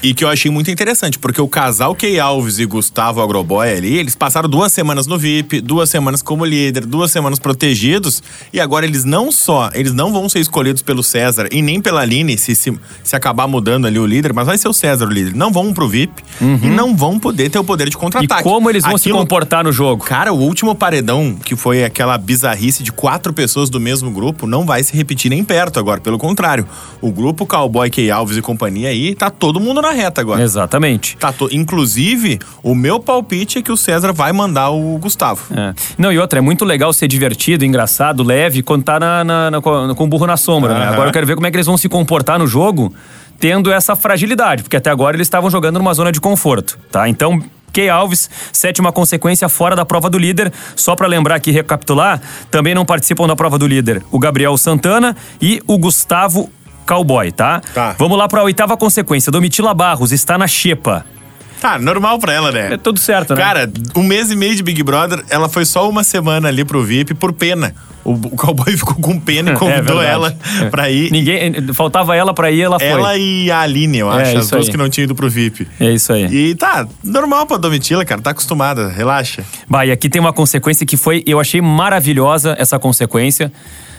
E 0.00 0.14
que 0.14 0.22
eu 0.24 0.28
achei 0.28 0.48
muito 0.48 0.70
interessante, 0.70 1.18
porque 1.18 1.40
o 1.40 1.48
casal 1.48 1.92
Key 1.92 2.20
Alves 2.20 2.60
e 2.60 2.64
Gustavo 2.66 3.20
Agroboy 3.20 3.68
ali, 3.68 3.96
eles 3.98 4.14
passaram 4.14 4.48
duas 4.48 4.72
semanas 4.72 5.08
no 5.08 5.18
VIP, 5.18 5.60
duas 5.60 5.90
semanas 5.90 6.22
como 6.22 6.44
líder, 6.44 6.86
duas 6.86 7.10
semanas 7.10 7.40
protegidos, 7.40 8.22
e 8.52 8.60
agora 8.60 8.86
eles 8.86 9.04
não 9.04 9.32
só, 9.32 9.70
eles 9.74 9.92
não 9.92 10.12
vão 10.12 10.28
ser 10.28 10.38
escolhidos 10.38 10.82
pelo 10.82 11.02
César 11.02 11.48
e 11.50 11.60
nem 11.60 11.80
pela 11.80 12.02
Aline, 12.02 12.38
se, 12.38 12.54
se, 12.54 12.72
se 13.02 13.16
acabar 13.16 13.48
mudando 13.48 13.86
ali 13.88 13.98
o 13.98 14.06
líder, 14.06 14.32
mas 14.32 14.46
vai 14.46 14.56
ser 14.56 14.68
o 14.68 14.72
César 14.72 15.04
o 15.06 15.10
líder. 15.10 15.34
Não 15.34 15.50
vão 15.50 15.74
pro 15.74 15.88
VIP 15.88 16.22
e 16.40 16.68
não 16.68 16.96
vão 16.96 17.18
poder 17.18 17.50
ter 17.50 17.58
o 17.58 17.64
poder 17.64 17.88
de 17.88 17.96
Uhum. 17.96 18.02
E 18.02 18.04
contra-ataque. 18.04 18.42
como 18.44 18.70
eles 18.70 18.84
vão 18.84 18.96
se 18.96 19.08
Aquilo- 19.08 19.18
comportar 19.18 19.64
no 19.64 19.72
jogo? 19.72 20.04
Cara, 20.04 20.32
o 20.32 20.38
último 20.38 20.76
paredão, 20.76 21.34
que 21.44 21.56
foi 21.56 21.82
aquela 21.82 22.16
bizarrice 22.16 22.84
de 22.84 22.92
quatro 22.92 23.32
pessoas 23.32 23.68
do 23.68 23.80
mesmo 23.80 24.12
grupo, 24.12 24.46
não 24.46 24.64
vai 24.64 24.84
se 24.84 24.96
repetir 24.96 25.28
nem 25.28 25.42
perto 25.42 25.80
agora. 25.80 26.00
Pelo 26.00 26.18
contrário, 26.18 26.64
o 27.00 27.10
grupo 27.10 27.44
Cowboy, 27.44 27.90
Key 27.90 28.08
Alves 28.12 28.36
e 28.36 28.40
companhia 28.42 28.90
aí, 28.90 29.16
tá 29.16 29.28
todo 29.30 29.58
mundo 29.58 29.82
na 29.82 29.87
reta 29.92 30.20
agora. 30.20 30.42
Exatamente. 30.42 31.16
Tá 31.16 31.32
to- 31.32 31.48
Inclusive, 31.52 32.38
o 32.62 32.74
meu 32.74 32.98
palpite 33.00 33.58
é 33.58 33.62
que 33.62 33.72
o 33.72 33.76
César 33.76 34.12
vai 34.12 34.32
mandar 34.32 34.70
o 34.70 34.98
Gustavo. 34.98 35.42
É. 35.56 35.74
Não, 35.96 36.12
e 36.12 36.18
outra, 36.18 36.38
é 36.38 36.42
muito 36.42 36.64
legal 36.64 36.92
ser 36.92 37.08
divertido, 37.08 37.64
engraçado, 37.64 38.22
leve, 38.22 38.62
quando 38.62 38.82
tá 38.84 38.98
na, 39.00 39.24
na- 39.24 39.50
na- 39.50 39.60
com 39.60 40.04
o 40.04 40.06
burro 40.06 40.26
na 40.26 40.36
sombra, 40.36 40.74
né? 40.74 40.84
Aham. 40.84 40.92
Agora 40.92 41.08
eu 41.08 41.12
quero 41.12 41.26
ver 41.26 41.34
como 41.34 41.46
é 41.46 41.50
que 41.50 41.56
eles 41.56 41.66
vão 41.66 41.76
se 41.76 41.88
comportar 41.88 42.38
no 42.38 42.46
jogo, 42.46 42.92
tendo 43.40 43.70
essa 43.70 43.94
fragilidade, 43.94 44.62
porque 44.62 44.76
até 44.76 44.90
agora 44.90 45.16
eles 45.16 45.26
estavam 45.26 45.50
jogando 45.50 45.78
numa 45.78 45.94
zona 45.94 46.10
de 46.12 46.20
conforto, 46.20 46.78
tá? 46.90 47.08
Então. 47.08 47.42
Key 47.70 47.86
Alves, 47.90 48.30
sétima 48.50 48.90
consequência 48.90 49.46
fora 49.46 49.76
da 49.76 49.84
prova 49.84 50.08
do 50.08 50.16
líder. 50.18 50.50
Só 50.74 50.96
pra 50.96 51.06
lembrar 51.06 51.34
aqui, 51.34 51.50
recapitular, 51.50 52.18
também 52.50 52.74
não 52.74 52.84
participam 52.84 53.26
da 53.26 53.36
prova 53.36 53.58
do 53.58 53.66
líder 53.66 54.02
o 54.10 54.18
Gabriel 54.18 54.56
Santana 54.56 55.14
e 55.40 55.60
o 55.66 55.76
Gustavo 55.76 56.48
Cowboy, 56.88 57.30
tá? 57.30 57.60
Tá. 57.74 57.94
Vamos 57.98 58.16
lá 58.16 58.26
pra 58.26 58.42
oitava 58.42 58.76
consequência. 58.76 59.30
Domitila 59.30 59.74
Barros 59.74 60.10
está 60.10 60.38
na 60.38 60.46
xepa. 60.48 61.04
Tá, 61.60 61.76
normal 61.78 62.18
pra 62.20 62.32
ela, 62.32 62.52
né? 62.52 62.74
É 62.74 62.76
tudo 62.76 62.98
certo, 63.00 63.34
né? 63.34 63.40
Cara, 63.42 63.70
um 63.96 64.02
mês 64.04 64.30
e 64.30 64.36
meio 64.36 64.54
de 64.54 64.62
Big 64.62 64.80
Brother, 64.82 65.24
ela 65.28 65.48
foi 65.48 65.64
só 65.64 65.88
uma 65.88 66.04
semana 66.04 66.46
ali 66.48 66.64
pro 66.64 66.82
VIP 66.84 67.14
por 67.14 67.32
pena. 67.32 67.74
O, 68.04 68.12
o 68.12 68.30
cowboy 68.36 68.74
ficou 68.78 68.94
com 68.94 69.18
pena 69.18 69.50
e 69.50 69.54
convidou 69.58 70.00
É 70.00 70.06
ela 70.06 70.30
verdade. 70.30 70.70
pra 70.70 70.88
ir. 70.88 71.10
Ninguém, 71.10 71.52
faltava 71.74 72.14
ela 72.16 72.32
pra 72.32 72.50
ir, 72.52 72.62
ela 72.62 72.78
foi. 72.78 72.88
Ela 72.88 73.16
e 73.18 73.50
a 73.50 73.60
Aline, 73.62 73.98
eu 73.98 74.12
É, 74.12 74.22
acho, 74.22 74.38
as 74.38 74.44
isso 74.44 74.54
duas 74.54 74.66
aí. 74.66 74.70
que 74.70 74.76
não 74.78 74.88
tinham 74.88 75.04
ido 75.04 75.16
pro 75.16 75.28
VIP. 75.28 75.66
É 75.80 75.90
isso 75.90 76.12
aí. 76.12 76.26
E 76.32 76.54
tá, 76.54 76.86
normal 77.02 77.44
pra 77.44 77.56
Domitila, 77.56 78.04
cara, 78.04 78.20
tá 78.22 78.30
acostumada, 78.30 78.88
relaxa. 78.88 79.42
Bah, 79.68 79.84
e 79.84 79.90
aqui 79.90 80.08
tem 80.08 80.20
uma 80.20 80.32
consequência 80.32 80.86
que 80.86 80.96
foi, 80.96 81.24
eu 81.26 81.40
achei 81.40 81.60
maravilhosa 81.60 82.54
essa 82.56 82.78
consequência 82.78 83.52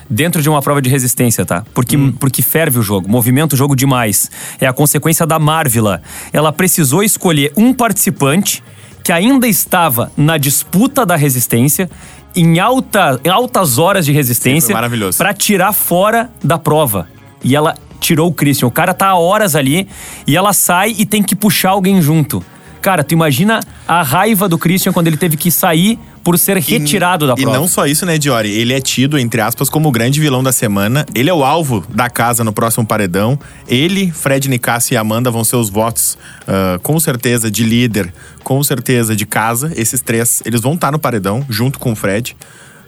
dentro 0.09 0.41
de 0.41 0.49
uma 0.49 0.61
prova 0.61 0.81
de 0.81 0.89
resistência, 0.89 1.45
tá? 1.45 1.63
Porque, 1.73 1.97
porque 2.19 2.41
ferve 2.41 2.79
o 2.79 2.81
jogo, 2.81 3.07
movimenta 3.07 3.55
o 3.55 3.57
jogo 3.57 3.75
demais. 3.75 4.31
É 4.59 4.65
a 4.65 4.73
consequência 4.73 5.25
da 5.25 5.37
Marvila. 5.37 6.01
Ela 6.33 6.51
precisou 6.51 7.03
escolher 7.03 7.53
um 7.55 7.73
participante 7.73 8.63
que 9.03 9.11
ainda 9.11 9.47
estava 9.47 10.11
na 10.17 10.37
disputa 10.37 11.05
da 11.05 11.15
resistência, 11.15 11.89
em, 12.35 12.59
alta, 12.59 13.19
em 13.23 13.29
altas 13.29 13.77
horas 13.77 14.05
de 14.05 14.11
resistência, 14.11 14.73
pra 15.17 15.33
tirar 15.33 15.73
fora 15.73 16.29
da 16.43 16.57
prova. 16.57 17.07
E 17.43 17.55
ela 17.55 17.75
tirou 17.99 18.29
o 18.29 18.33
Christian. 18.33 18.67
O 18.67 18.71
cara 18.71 18.93
tá 18.93 19.07
há 19.07 19.15
horas 19.15 19.55
ali 19.55 19.87
e 20.25 20.35
ela 20.35 20.53
sai 20.53 20.95
e 20.97 21.05
tem 21.05 21.21
que 21.21 21.35
puxar 21.35 21.71
alguém 21.71 22.01
junto. 22.01 22.43
Cara, 22.81 23.03
tu 23.03 23.11
imagina 23.13 23.59
a 23.87 24.01
raiva 24.01 24.47
do 24.47 24.57
Christian 24.57 24.93
quando 24.93 25.07
ele 25.07 25.17
teve 25.17 25.35
que 25.35 25.51
sair 25.51 25.99
por 26.23 26.37
ser 26.37 26.57
retirado 26.57 27.25
da 27.27 27.33
e 27.33 27.41
prova. 27.41 27.57
não 27.57 27.67
só 27.67 27.85
isso, 27.85 28.05
né, 28.05 28.17
Diori? 28.17 28.49
Ele 28.51 28.73
é 28.73 28.79
tido, 28.79 29.17
entre 29.17 29.41
aspas, 29.41 29.69
como 29.69 29.89
o 29.89 29.91
grande 29.91 30.19
vilão 30.19 30.43
da 30.43 30.51
semana. 30.51 31.05
Ele 31.15 31.29
é 31.29 31.33
o 31.33 31.43
alvo 31.43 31.85
da 31.89 32.09
casa 32.09 32.43
no 32.43 32.53
próximo 32.53 32.85
paredão. 32.85 33.39
Ele, 33.67 34.11
Fred 34.11 34.47
Nicásio 34.49 34.93
e 34.93 34.97
Amanda 34.97 35.29
vão 35.31 35.43
ser 35.43 35.55
os 35.55 35.69
votos, 35.69 36.17
ah, 36.47 36.79
com 36.83 36.99
certeza, 36.99 37.49
de 37.51 37.63
líder, 37.63 38.13
com 38.43 38.61
certeza 38.63 39.15
de 39.15 39.25
casa. 39.25 39.71
Esses 39.75 40.01
três, 40.01 40.41
eles 40.45 40.61
vão 40.61 40.73
estar 40.75 40.91
no 40.91 40.99
paredão, 40.99 41.45
junto 41.49 41.79
com 41.79 41.91
o 41.91 41.95
Fred. 41.95 42.35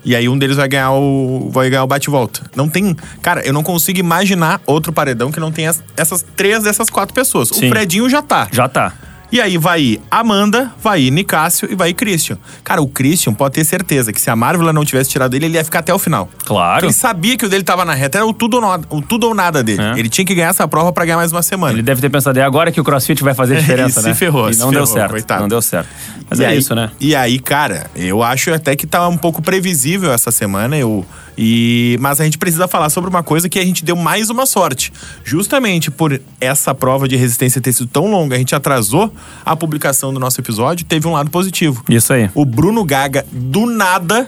E 0.04 0.16
aí 0.16 0.27
um 0.27 0.38
deles 0.38 0.58
vai 0.58 0.68
ganhar 0.68 0.92
o 0.94 1.50
vai 1.54 1.70
ganhar 1.70 1.84
o 1.84 1.88
bate-volta. 1.88 2.42
Não 2.56 2.68
tem, 2.68 2.96
cara, 3.22 3.42
eu 3.46 3.54
não 3.54 3.62
consigo 3.62 4.00
imaginar 4.00 4.60
outro 4.66 4.92
paredão 4.92 5.32
que 5.32 5.39
não 5.39 5.51
tenha 5.51 5.70
as- 5.70 5.84
essas 5.96 6.25
três 6.36 6.63
dessas 6.63 6.89
quatro 6.89 7.13
pessoas. 7.13 7.50
Sim. 7.50 7.68
O 7.68 7.70
Fredinho 7.70 8.10
já 8.10 8.20
tá. 8.22 8.48
Já 8.51 8.68
tá. 8.68 8.94
E 9.32 9.40
aí 9.40 9.58
vai 9.58 10.00
Amanda, 10.10 10.72
vai 10.84 11.10
Nicásio 11.10 11.68
e 11.72 11.76
vai 11.76 11.94
Christian. 11.94 12.38
Cara, 12.64 12.82
o 12.82 12.88
Christian 12.88 13.34
pode 13.34 13.54
ter 13.56 13.64
certeza 13.64 14.12
que 14.12 14.20
se 14.20 14.30
a 14.30 14.36
Marvel 14.36 14.72
não 14.74 14.84
tivesse 14.84 15.10
tirado 15.10 15.34
ele, 15.36 15.46
ele 15.46 15.56
ia 15.58 15.64
ficar 15.64 15.80
até 15.80 15.94
o 15.94 15.98
final. 16.00 16.30
Claro. 16.46 16.86
Ele 16.86 16.94
sabia 16.94 17.38
que 17.38 17.46
o 17.46 17.50
dele 17.50 17.64
tava 17.64 17.86
na 17.86 17.94
reta, 17.94 18.18
era 18.18 18.26
o 18.28 18.34
tudo 18.34 18.56
ou 18.56 18.62
nada, 18.62 18.86
o 18.90 19.02
tudo 19.02 19.28
ou 19.28 19.34
nada 19.34 19.64
dele. 19.64 19.82
É. 19.82 19.98
Ele 20.00 20.10
tinha 20.10 20.26
que 20.26 20.36
ganhar 20.36 20.50
essa 20.50 20.68
prova 20.68 20.92
pra 20.92 21.06
ganhar 21.06 21.18
mais 21.18 21.32
uma 21.32 21.42
semana. 21.42 21.74
Ele 21.74 21.82
deve 21.82 22.02
ter 22.02 22.10
pensado, 22.10 22.38
é 22.40 22.44
agora 22.44 22.72
que 22.72 22.82
o 22.82 22.84
CrossFit 22.84 23.24
vai 23.24 23.34
fazer 23.34 23.56
diferença, 23.62 24.00
E 24.00 24.04
se 24.04 24.10
né? 24.10 24.16
ferrou, 24.16 24.50
e 24.50 24.54
se 24.54 24.60
não 24.60 24.70
deu 24.72 24.82
ferrou, 24.86 24.94
certo. 25.00 25.12
coitado. 25.12 25.42
Não 25.42 25.48
deu 25.48 25.62
certo. 25.62 25.88
Mas 26.30 26.40
E 26.40 26.44
é 26.44 26.48
aí- 26.48 26.58
isso, 26.58 26.76
né? 26.76 26.92
E 27.00 27.16
aí, 27.16 27.40
cara, 27.40 27.88
eu 27.96 28.22
acho 28.22 28.54
até 28.54 28.76
que 28.76 28.86
tá 28.86 29.08
um 29.08 29.18
pouco 29.18 29.42
previsível 29.42 30.12
essa 30.12 30.30
semana. 30.32 30.78
Eu, 30.78 31.06
e, 31.38 31.98
mas 32.00 32.20
a 32.20 32.24
gente 32.24 32.38
precisa 32.38 32.68
falar 32.68 32.90
sobre 32.90 33.10
uma 33.10 33.24
coisa 33.24 33.50
que 33.50 33.60
a 33.60 33.66
gente 33.66 33.84
deu 33.84 33.96
mais 33.96 34.30
uma 34.30 34.46
sorte. 34.46 34.92
Justamente 35.24 35.90
por 35.90 36.20
essa 36.40 36.74
prova 36.74 37.08
de 37.08 37.16
resistência 37.16 37.62
ter 37.62 37.74
sido 37.74 37.88
tão 37.88 38.10
longa, 38.10 38.36
a 38.36 38.40
gente 38.40 38.56
atrasou 38.56 39.14
a 39.46 39.56
publicação 39.56 40.14
do 40.14 40.20
nosso 40.20 40.40
episódio, 40.42 40.86
teve 40.86 41.08
um 41.08 41.14
lado 41.14 41.30
positivo. 41.30 41.84
Isso 41.90 42.14
aí. 42.14 42.30
O 42.34 42.46
Bruno 42.46 42.84
Gaga, 42.84 43.26
do 43.32 43.66
nada, 43.66 44.28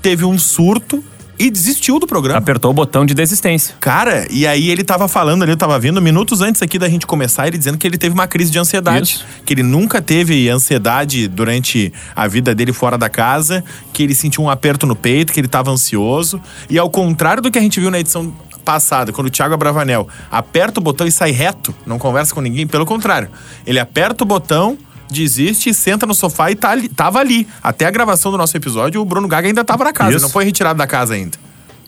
teve 0.00 0.24
um 0.24 0.38
surto 0.38 1.02
e 1.38 1.50
desistiu 1.50 1.98
do 1.98 2.06
programa. 2.06 2.38
Apertou 2.38 2.70
o 2.70 2.74
botão 2.74 3.06
de 3.06 3.14
desistência. 3.14 3.74
Cara, 3.80 4.26
e 4.30 4.46
aí 4.46 4.70
ele 4.70 4.82
tava 4.82 5.08
falando 5.08 5.42
ali, 5.42 5.52
eu 5.52 5.56
tava 5.56 5.78
vendo 5.78 6.00
minutos 6.02 6.40
antes 6.40 6.62
aqui 6.62 6.78
da 6.78 6.88
gente 6.88 7.06
começar, 7.06 7.46
ele 7.46 7.56
dizendo 7.56 7.78
que 7.78 7.86
ele 7.86 7.96
teve 7.96 8.14
uma 8.14 8.26
crise 8.26 8.50
de 8.50 8.58
ansiedade. 8.58 9.14
Isso. 9.14 9.26
Que 9.44 9.54
ele 9.54 9.62
nunca 9.62 10.02
teve 10.02 10.48
ansiedade 10.48 11.28
durante 11.28 11.92
a 12.14 12.26
vida 12.26 12.54
dele 12.54 12.72
fora 12.72 12.98
da 12.98 13.08
casa, 13.08 13.64
que 13.92 14.02
ele 14.02 14.14
sentiu 14.14 14.42
um 14.42 14.50
aperto 14.50 14.86
no 14.86 14.96
peito, 14.96 15.32
que 15.32 15.40
ele 15.40 15.48
tava 15.48 15.70
ansioso. 15.70 16.40
E 16.68 16.78
ao 16.78 16.90
contrário 16.90 17.42
do 17.42 17.50
que 17.50 17.58
a 17.58 17.62
gente 17.62 17.78
viu 17.78 17.90
na 17.90 18.00
edição 18.00 18.34
passada, 18.64 19.12
quando 19.12 19.28
o 19.28 19.30
Thiago 19.30 19.54
Abravanel 19.54 20.06
aperta 20.30 20.78
o 20.78 20.82
botão 20.82 21.06
e 21.06 21.10
sai 21.10 21.30
reto, 21.30 21.74
não 21.86 21.98
conversa 21.98 22.34
com 22.34 22.40
ninguém, 22.42 22.66
pelo 22.66 22.84
contrário. 22.84 23.30
Ele 23.66 23.78
aperta 23.78 24.24
o 24.24 24.26
botão, 24.26 24.76
desiste, 25.10 25.72
senta 25.74 26.06
no 26.06 26.14
sofá 26.14 26.50
e 26.50 26.54
tá 26.54 26.70
ali, 26.70 26.88
tava 26.88 27.18
ali. 27.18 27.46
Até 27.62 27.86
a 27.86 27.90
gravação 27.90 28.30
do 28.30 28.38
nosso 28.38 28.56
episódio, 28.56 29.00
o 29.00 29.04
Bruno 29.04 29.28
Gaga 29.28 29.48
ainda 29.48 29.64
tava 29.64 29.84
na 29.84 29.92
casa, 29.92 30.16
Isso. 30.16 30.22
não 30.22 30.30
foi 30.30 30.44
retirado 30.44 30.78
da 30.78 30.86
casa 30.86 31.14
ainda. 31.14 31.38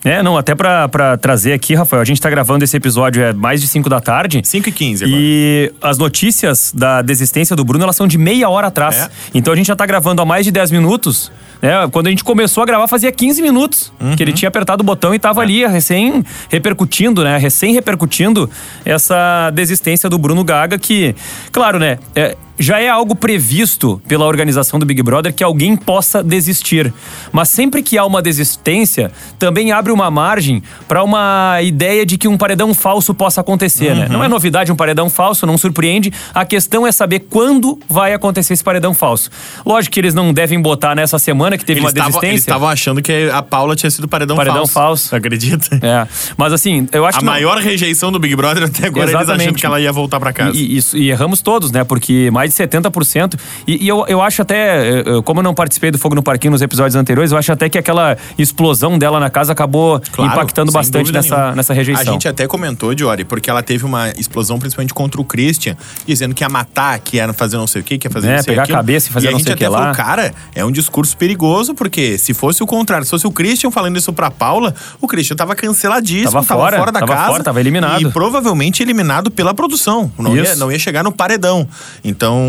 É, 0.03 0.23
não, 0.23 0.39
até 0.39 0.55
pra, 0.55 0.89
pra 0.89 1.19
trazer 1.19 1.53
aqui, 1.53 1.75
Rafael, 1.75 2.01
a 2.01 2.05
gente 2.07 2.19
tá 2.23 2.31
gravando 2.31 2.65
esse 2.65 2.75
episódio 2.75 3.23
é 3.23 3.35
mais 3.35 3.61
de 3.61 3.69
5 3.69 3.87
da 3.87 4.01
tarde. 4.01 4.41
5 4.43 4.67
e 4.67 4.73
15 4.73 5.05
agora. 5.05 5.21
E 5.23 5.73
as 5.83 5.99
notícias 5.99 6.73
da 6.75 7.03
desistência 7.03 7.55
do 7.55 7.63
Bruno, 7.65 7.85
elas 7.85 7.97
são 7.97 8.07
de 8.09 8.17
meia 8.17 8.49
hora 8.49 8.69
atrás. 8.69 8.97
É. 8.97 9.11
Então 9.35 9.53
a 9.53 9.57
gente 9.57 9.67
já 9.67 9.77
tá 9.77 9.85
gravando 9.85 10.23
há 10.23 10.25
mais 10.25 10.47
de 10.47 10.51
10 10.53 10.71
minutos. 10.71 11.31
Né? 11.61 11.71
Quando 11.93 12.07
a 12.07 12.11
gente 12.11 12.25
começou 12.25 12.63
a 12.63 12.67
gravar, 12.67 12.89
fazia 12.89 13.13
15 13.13 13.43
minutos 13.43 13.93
Uhum. 14.01 14.17
que 14.17 14.23
ele 14.23 14.33
tinha 14.33 14.49
apertado 14.49 14.83
o 14.83 14.87
botão 14.87 15.13
e 15.13 15.17
É. 15.17 15.19
tava 15.19 15.43
ali, 15.43 15.67
recém 15.67 16.25
repercutindo, 16.49 17.23
né? 17.23 17.37
Recém 17.37 17.75
repercutindo 17.75 18.49
essa 18.87 19.51
desistência 19.51 20.09
do 20.09 20.17
Bruno 20.17 20.43
Gaga, 20.43 20.79
que, 20.79 21.15
claro, 21.53 21.79
né? 21.79 21.99
é, 22.17 22.39
já 22.61 22.79
é 22.81 22.89
algo 22.89 23.15
previsto 23.17 24.01
pela 24.07 24.27
organização 24.27 24.79
do 24.79 24.87
Big 24.87 25.03
Brother 25.03 25.33
que 25.33 25.43
alguém 25.43 25.75
possa 25.77 26.23
desistir. 26.23 26.93
Mas 27.33 27.49
sempre 27.49 27.83
que 27.83 27.97
há 27.99 28.05
uma 28.05 28.21
desistência, 28.23 29.11
também 29.39 29.73
abre 29.73 29.91
uma 29.91 30.11
margem 30.11 30.63
para 30.87 31.03
uma 31.03 31.59
ideia 31.63 32.05
de 32.05 32.19
que 32.19 32.29
um 32.29 32.37
paredão 32.37 32.75
falso 32.75 33.15
possa 33.15 33.41
acontecer, 33.41 33.95
né? 33.97 34.07
Uhum. 34.07 34.13
Não 34.13 34.25
é 34.25 34.29
novidade 34.29 34.71
um 34.71 34.77
paredão 34.77 35.09
falso, 35.09 35.47
não 35.47 35.57
surpreende. 35.57 36.13
A 36.35 36.45
questão 36.45 36.87
é 36.87 36.93
saber 36.93 37.21
quando 37.31 37.79
vai 37.89 38.13
acontecer 38.13 38.53
esse 38.53 38.63
paredão 38.63 38.93
falso. 38.95 39.31
Lógico 39.65 39.95
que 39.95 40.01
eles 40.01 40.13
não 40.15 40.33
devem 40.33 40.61
botar 40.61 40.95
nessa 40.95 41.19
semana 41.19 41.57
que 41.57 41.65
teve 41.65 41.81
Eles 41.81 41.87
uma 41.89 41.93
desistência. 41.93 42.29
Eles 42.29 42.41
estavam 42.43 42.69
achando 42.69 43.01
que 43.01 43.31
a 43.33 43.41
Paula 43.43 43.75
tinha 43.75 43.91
sido 43.91 44.07
paredão, 44.07 44.37
Paredão 44.37 44.67
falso. 44.67 45.09
falso. 45.09 45.17
Acredita? 45.17 45.79
É. 45.83 46.07
Mas 46.37 46.53
assim, 46.53 46.87
eu 46.93 47.07
acho 47.07 47.17
A 47.17 47.21
que. 47.21 47.25
não- 47.25 47.33
maior 47.33 47.57
rejeição 47.59 48.13
do 48.13 48.19
Big 48.19 48.37
Brother 48.37 48.65
até 48.65 48.87
agora, 48.87 49.05
eles 49.07 49.15
achando 49.15 49.31
Exatamente. 49.33 49.61
que 49.61 49.67
ela 49.67 49.81
ia 49.81 49.91
voltar 49.93 50.21
pra 50.21 50.33
casa. 50.33 50.57
E, 50.57 50.61
e 50.61 50.77
isso- 50.77 50.97
e 50.97 51.11
erramos 51.11 51.41
todos, 51.41 51.71
né? 51.71 51.85
Porque 51.85 52.31
mais 52.31 52.50
de 52.51 52.57
70%. 52.57 53.39
E, 53.67 53.85
e 53.85 53.89
eu, 53.89 54.05
eu 54.09 54.21
acho 54.21 54.43
até, 54.43 54.55
eh, 55.01 55.05
eh, 55.07 55.23
como 55.25 55.41
eu 55.41 55.45
não 55.45 55.55
participei 55.55 55.91
do 55.91 55.99
Fogo 55.99 56.15
no 56.15 56.23
Parquinho 56.23 56.51
nos 56.53 56.63
episódios 56.63 56.95
anteriores, 56.97 57.33
eu 57.33 57.39
acho 57.39 57.51
até 57.53 57.69
que 57.69 57.79
aquela 57.79 58.17
explosão 58.39 58.99
dela 58.99 59.19
na 59.21 59.31
casa 59.31 59.53
acabou 59.53 60.01
Claro, 60.13 60.33
impactando 60.33 60.73
bastante 60.73 61.13
nessa, 61.13 61.35
nenhuma. 61.37 61.55
nessa 61.57 61.73
rejeição. 61.75 62.03
A 62.09 62.13
gente 62.13 62.29
até 62.29 62.47
comentou, 62.47 62.95
Diori, 62.95 63.25
porque 63.25 63.49
ela 63.51 63.63
teve 63.63 63.85
uma 63.85 64.11
explosão 64.11 64.59
principalmente 64.59 64.93
contra 64.95 65.21
o 65.21 65.25
Christian, 65.25 65.77
dizendo 66.07 66.35
que 66.35 66.43
ia 66.45 66.49
matar, 66.49 66.99
que 66.99 67.17
ia 67.17 67.33
fazer 67.33 67.57
não 67.57 67.67
sei 67.67 67.81
o 67.81 67.85
quê, 67.85 67.99
que 67.99 68.07
ia 68.07 68.11
fazer 68.11 68.29
É, 68.29 68.37
não 68.37 68.43
sei 68.43 68.53
pegar 68.53 68.63
a 68.63 68.65
aquilo. 68.65 68.79
cabeça 68.79 69.09
e 69.09 69.13
fazer 69.13 69.29
a 69.29 69.31
não 69.33 69.39
sei 69.39 69.53
o 69.53 69.57
que 69.57 69.67
lá. 69.67 69.79
falou, 69.79 69.95
cara, 69.95 70.35
é 70.55 70.65
um 70.65 70.71
discurso 70.73 71.17
perigoso, 71.17 71.75
porque 71.75 72.19
se 72.19 72.35
fosse 72.35 72.63
o 72.63 72.67
contrário, 72.67 73.05
se 73.05 73.11
fosse 73.11 73.27
o 73.27 73.31
Christian 73.33 73.71
falando 73.71 73.97
isso 73.97 74.13
pra 74.13 74.31
Paula, 74.31 74.75
o 75.01 75.07
Christian 75.07 75.37
tava 75.37 75.55
canceladíssimo, 75.55 76.31
Tava 76.33 76.45
tava, 76.45 76.61
fora, 76.61 76.79
fora, 76.79 76.93
da 76.93 77.01
tava 77.01 77.13
casa. 77.15 77.27
fora, 77.31 77.45
tava 77.45 77.61
eliminado. 77.61 78.01
E 78.03 78.11
provavelmente 78.11 78.83
eliminado 78.83 79.31
pela 79.31 79.55
produção. 79.55 80.11
Não, 80.19 80.37
ia, 80.37 80.57
não 80.57 80.71
ia 80.73 80.79
chegar 80.79 81.03
no 81.03 81.13
paredão. 81.13 81.67
Então, 82.05 82.40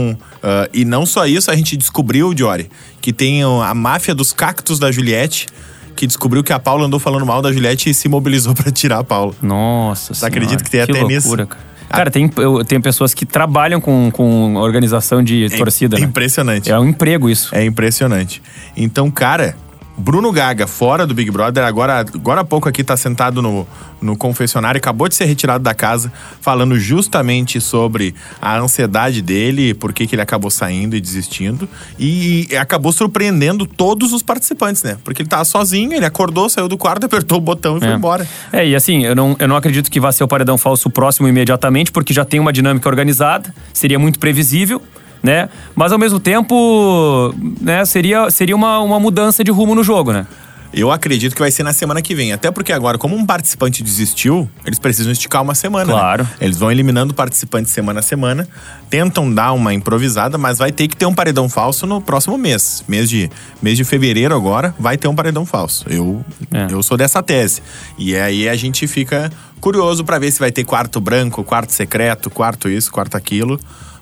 ah, 0.44 0.68
e 0.74 0.86
não 0.86 1.06
só 1.06 1.26
isso, 1.26 1.52
a 1.52 1.56
gente 1.56 1.78
descobriu, 1.78 2.34
Diori, 2.34 2.70
que 3.00 3.14
tem 3.14 3.44
a 3.44 3.74
máfia 3.74 4.14
dos 4.14 4.34
cactos 4.34 4.80
da 4.80 4.92
Juliette, 4.92 5.48
que 5.96 6.08
descobriu 6.08 6.44
que 6.44 6.54
a 6.54 6.60
Paula 6.60 6.86
andou 6.86 7.00
falando 7.00 7.26
mal 7.26 7.42
da 7.42 7.52
Juliette 7.52 7.90
e 7.90 7.94
se 7.94 8.08
mobilizou 8.10 8.54
pra 8.56 8.72
tirar 8.72 9.00
a 9.00 9.04
Paula. 9.04 9.34
Nossa 9.42 10.14
Você 10.14 10.26
acredita 10.26 10.64
que 10.64 10.70
tem 10.70 10.82
até 10.82 10.94
loucura, 10.94 11.14
nisso? 11.14 11.38
Cara, 11.38 11.58
cara 11.90 12.12
tem, 12.12 12.32
eu, 12.38 12.64
tem 12.64 12.80
pessoas 12.80 13.14
que 13.14 13.26
trabalham 13.26 13.82
com, 13.82 14.10
com 14.12 14.56
organização 14.56 15.22
de 15.22 15.50
torcida. 15.58 15.98
É 15.98 16.00
né? 16.00 16.06
impressionante. 16.06 16.72
É 16.72 16.80
um 16.80 16.88
emprego 16.88 17.30
isso. 17.30 17.54
É 17.54 17.66
impressionante. 17.66 18.42
Então, 18.78 19.12
cara, 19.12 19.56
Bruno 20.02 20.32
Gaga, 20.32 20.66
fora 20.66 21.06
do 21.06 21.14
Big 21.14 21.30
Brother, 21.30 21.64
agora, 21.64 22.00
agora 22.00 22.42
há 22.42 22.44
pouco 22.44 22.68
aqui 22.68 22.84
tá 22.84 22.98
sentado 22.98 23.40
no, 23.42 23.68
no 24.02 24.18
confessionário, 24.18 24.80
acabou 24.80 25.08
de 25.08 25.14
ser 25.14 25.26
retirado 25.26 25.64
da 25.64 25.76
casa, 25.76 26.12
falando 26.42 26.78
justamente 26.80 27.62
sobre 27.62 28.16
a 28.42 28.58
ansiedade 28.58 29.22
dele, 29.22 29.76
por 29.76 29.94
que 29.94 30.08
ele 30.12 30.22
acabou 30.22 30.50
saindo 30.50 30.96
e 30.96 31.02
desistindo. 31.02 31.70
E, 32.00 32.48
acabou 32.60 32.92
surpreendendo 32.92 33.66
todos 33.68 34.12
os 34.12 34.24
participantes, 34.24 34.82
né? 34.82 34.98
Porque 35.04 35.22
ele 35.22 35.30
tava 35.30 35.46
sozinho, 35.46 35.94
ele 35.94 36.06
acordou, 36.06 36.50
saiu 36.50 36.68
do 36.68 36.78
quarto, 36.78 37.06
apertou 37.12 37.38
o 37.38 37.42
botão 37.42 37.78
e 37.78 37.80
foi 37.80 37.90
É. 37.90 37.94
embora. 37.94 38.28
É, 38.52 38.68
e 38.68 38.76
assim, 38.76 39.06
eu 39.06 39.16
não, 39.16 39.36
eu 39.38 39.48
não 39.48 39.56
acredito 39.56 39.92
que 39.92 40.00
vá 40.00 40.12
ser 40.12 40.24
o 40.24 40.28
paredão 40.28 40.58
falso 40.58 40.90
próximo 40.90 41.28
imediatamente, 41.28 41.92
porque 41.92 42.12
já 42.12 42.26
tem 42.26 42.40
uma 42.40 42.52
dinâmica 42.52 42.90
organizada, 42.90 43.54
seria 43.72 44.00
muito 44.00 44.18
previsível, 44.18 44.82
né? 45.24 45.50
Mas 45.76 45.92
ao 45.92 46.00
mesmo 46.00 46.20
tempo, 46.20 47.34
né, 47.62 47.86
seria, 47.86 48.30
seria 48.30 48.56
uma, 48.56 48.80
uma 48.80 49.00
mudança 49.00 49.44
de 49.44 49.52
rumo 49.52 49.76
no 49.76 49.84
jogo, 49.84 50.12
né? 50.12 50.26
Eu 50.74 50.90
acredito 50.90 51.34
que 51.36 51.42
vai 51.42 51.52
ser 51.52 51.64
na 51.64 51.74
semana 51.74 52.02
que 52.02 52.16
vem. 52.16 52.32
Até 52.32 52.50
porque 52.50 52.72
agora, 52.72 52.98
como 52.98 53.14
um 53.14 53.26
participante 53.26 53.84
desistiu, 53.84 54.50
eles 54.66 54.80
precisam 54.80 55.12
esticar 55.12 55.42
uma 55.42 55.54
semana. 55.54 55.84
né? 55.88 55.92
Claro. 56.00 56.26
Eles 56.40 56.58
vão 56.58 56.72
eliminando 56.72 57.14
participantes 57.14 57.74
semana 57.74 58.00
a 58.00 58.02
semana, 58.02 58.48
tentam 58.90 59.30
dar 59.34 59.52
uma 59.52 59.74
improvisada, 59.74 60.38
mas 60.38 60.60
vai 60.60 60.72
ter 60.72 60.88
que 60.88 60.96
ter 60.96 61.06
um 61.06 61.14
paredão 61.14 61.50
falso 61.50 61.86
no 61.86 62.00
próximo 62.00 62.38
mês. 62.38 62.86
Mês 62.88 63.10
de, 63.10 63.30
mês 63.62 63.76
de 63.76 63.84
fevereiro 63.84 64.34
agora, 64.34 64.74
vai 64.80 64.98
ter 64.98 65.10
um 65.10 65.16
paredão 65.16 65.46
falso. 65.46 65.84
Eu, 65.90 66.24
É. 66.54 66.68
eu 66.72 66.82
sou 66.82 66.96
dessa 66.96 67.22
tese. 67.22 67.62
E 67.98 68.16
aí 68.16 68.48
a 68.48 68.56
gente 68.56 68.88
fica 68.88 69.30
curioso 69.60 70.06
pra 70.06 70.20
ver 70.20 70.32
se 70.32 70.40
vai 70.40 70.54
ter 70.54 70.64
quarto 70.64 71.02
branco, 71.02 71.44
quarto 71.44 71.72
secreto, 71.74 72.30
quarto 72.30 72.70
isso, 72.70 72.90
quarto 72.94 73.18
aquilo. 73.18 73.60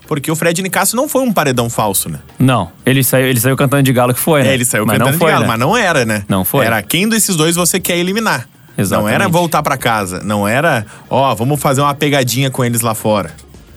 Porque 0.09 0.31
o 0.31 0.35
Fred 0.35 0.59
Nicasso 0.63 0.95
não 0.95 1.07
foi 1.07 1.21
um 1.21 1.31
paredão 1.31 1.69
falso, 1.69 2.09
né? 2.09 2.17
Não, 2.39 2.71
ele 2.83 3.03
saiu, 3.03 3.27
ele 3.27 3.39
saiu 3.39 3.55
cantando 3.55 3.83
de 3.83 3.93
galo 3.93 4.11
que 4.11 4.19
foi, 4.19 4.41
né? 4.41 4.49
É, 4.49 4.53
ele 4.55 4.65
saiu 4.65 4.83
mas 4.83 4.97
cantando 4.97 5.11
não 5.11 5.19
foi, 5.19 5.27
de 5.27 5.33
galo, 5.33 5.43
né? 5.43 5.47
mas 5.47 5.59
não 5.59 5.77
era, 5.77 6.03
né? 6.03 6.23
Não 6.27 6.43
foi. 6.43 6.65
Era 6.65 6.81
quem 6.81 7.07
desses 7.07 7.35
dois 7.35 7.55
você 7.55 7.79
quer 7.79 7.95
eliminar. 7.95 8.49
Não 8.75 8.83
Exatamente. 8.83 9.13
era 9.13 9.27
voltar 9.27 9.61
pra 9.61 9.77
casa. 9.77 10.19
Não 10.23 10.47
era, 10.47 10.83
ó, 11.07 11.35
vamos 11.35 11.61
fazer 11.61 11.81
uma 11.81 11.93
pegadinha 11.93 12.49
com 12.49 12.65
eles 12.65 12.81
lá 12.81 12.95
fora. 12.95 13.29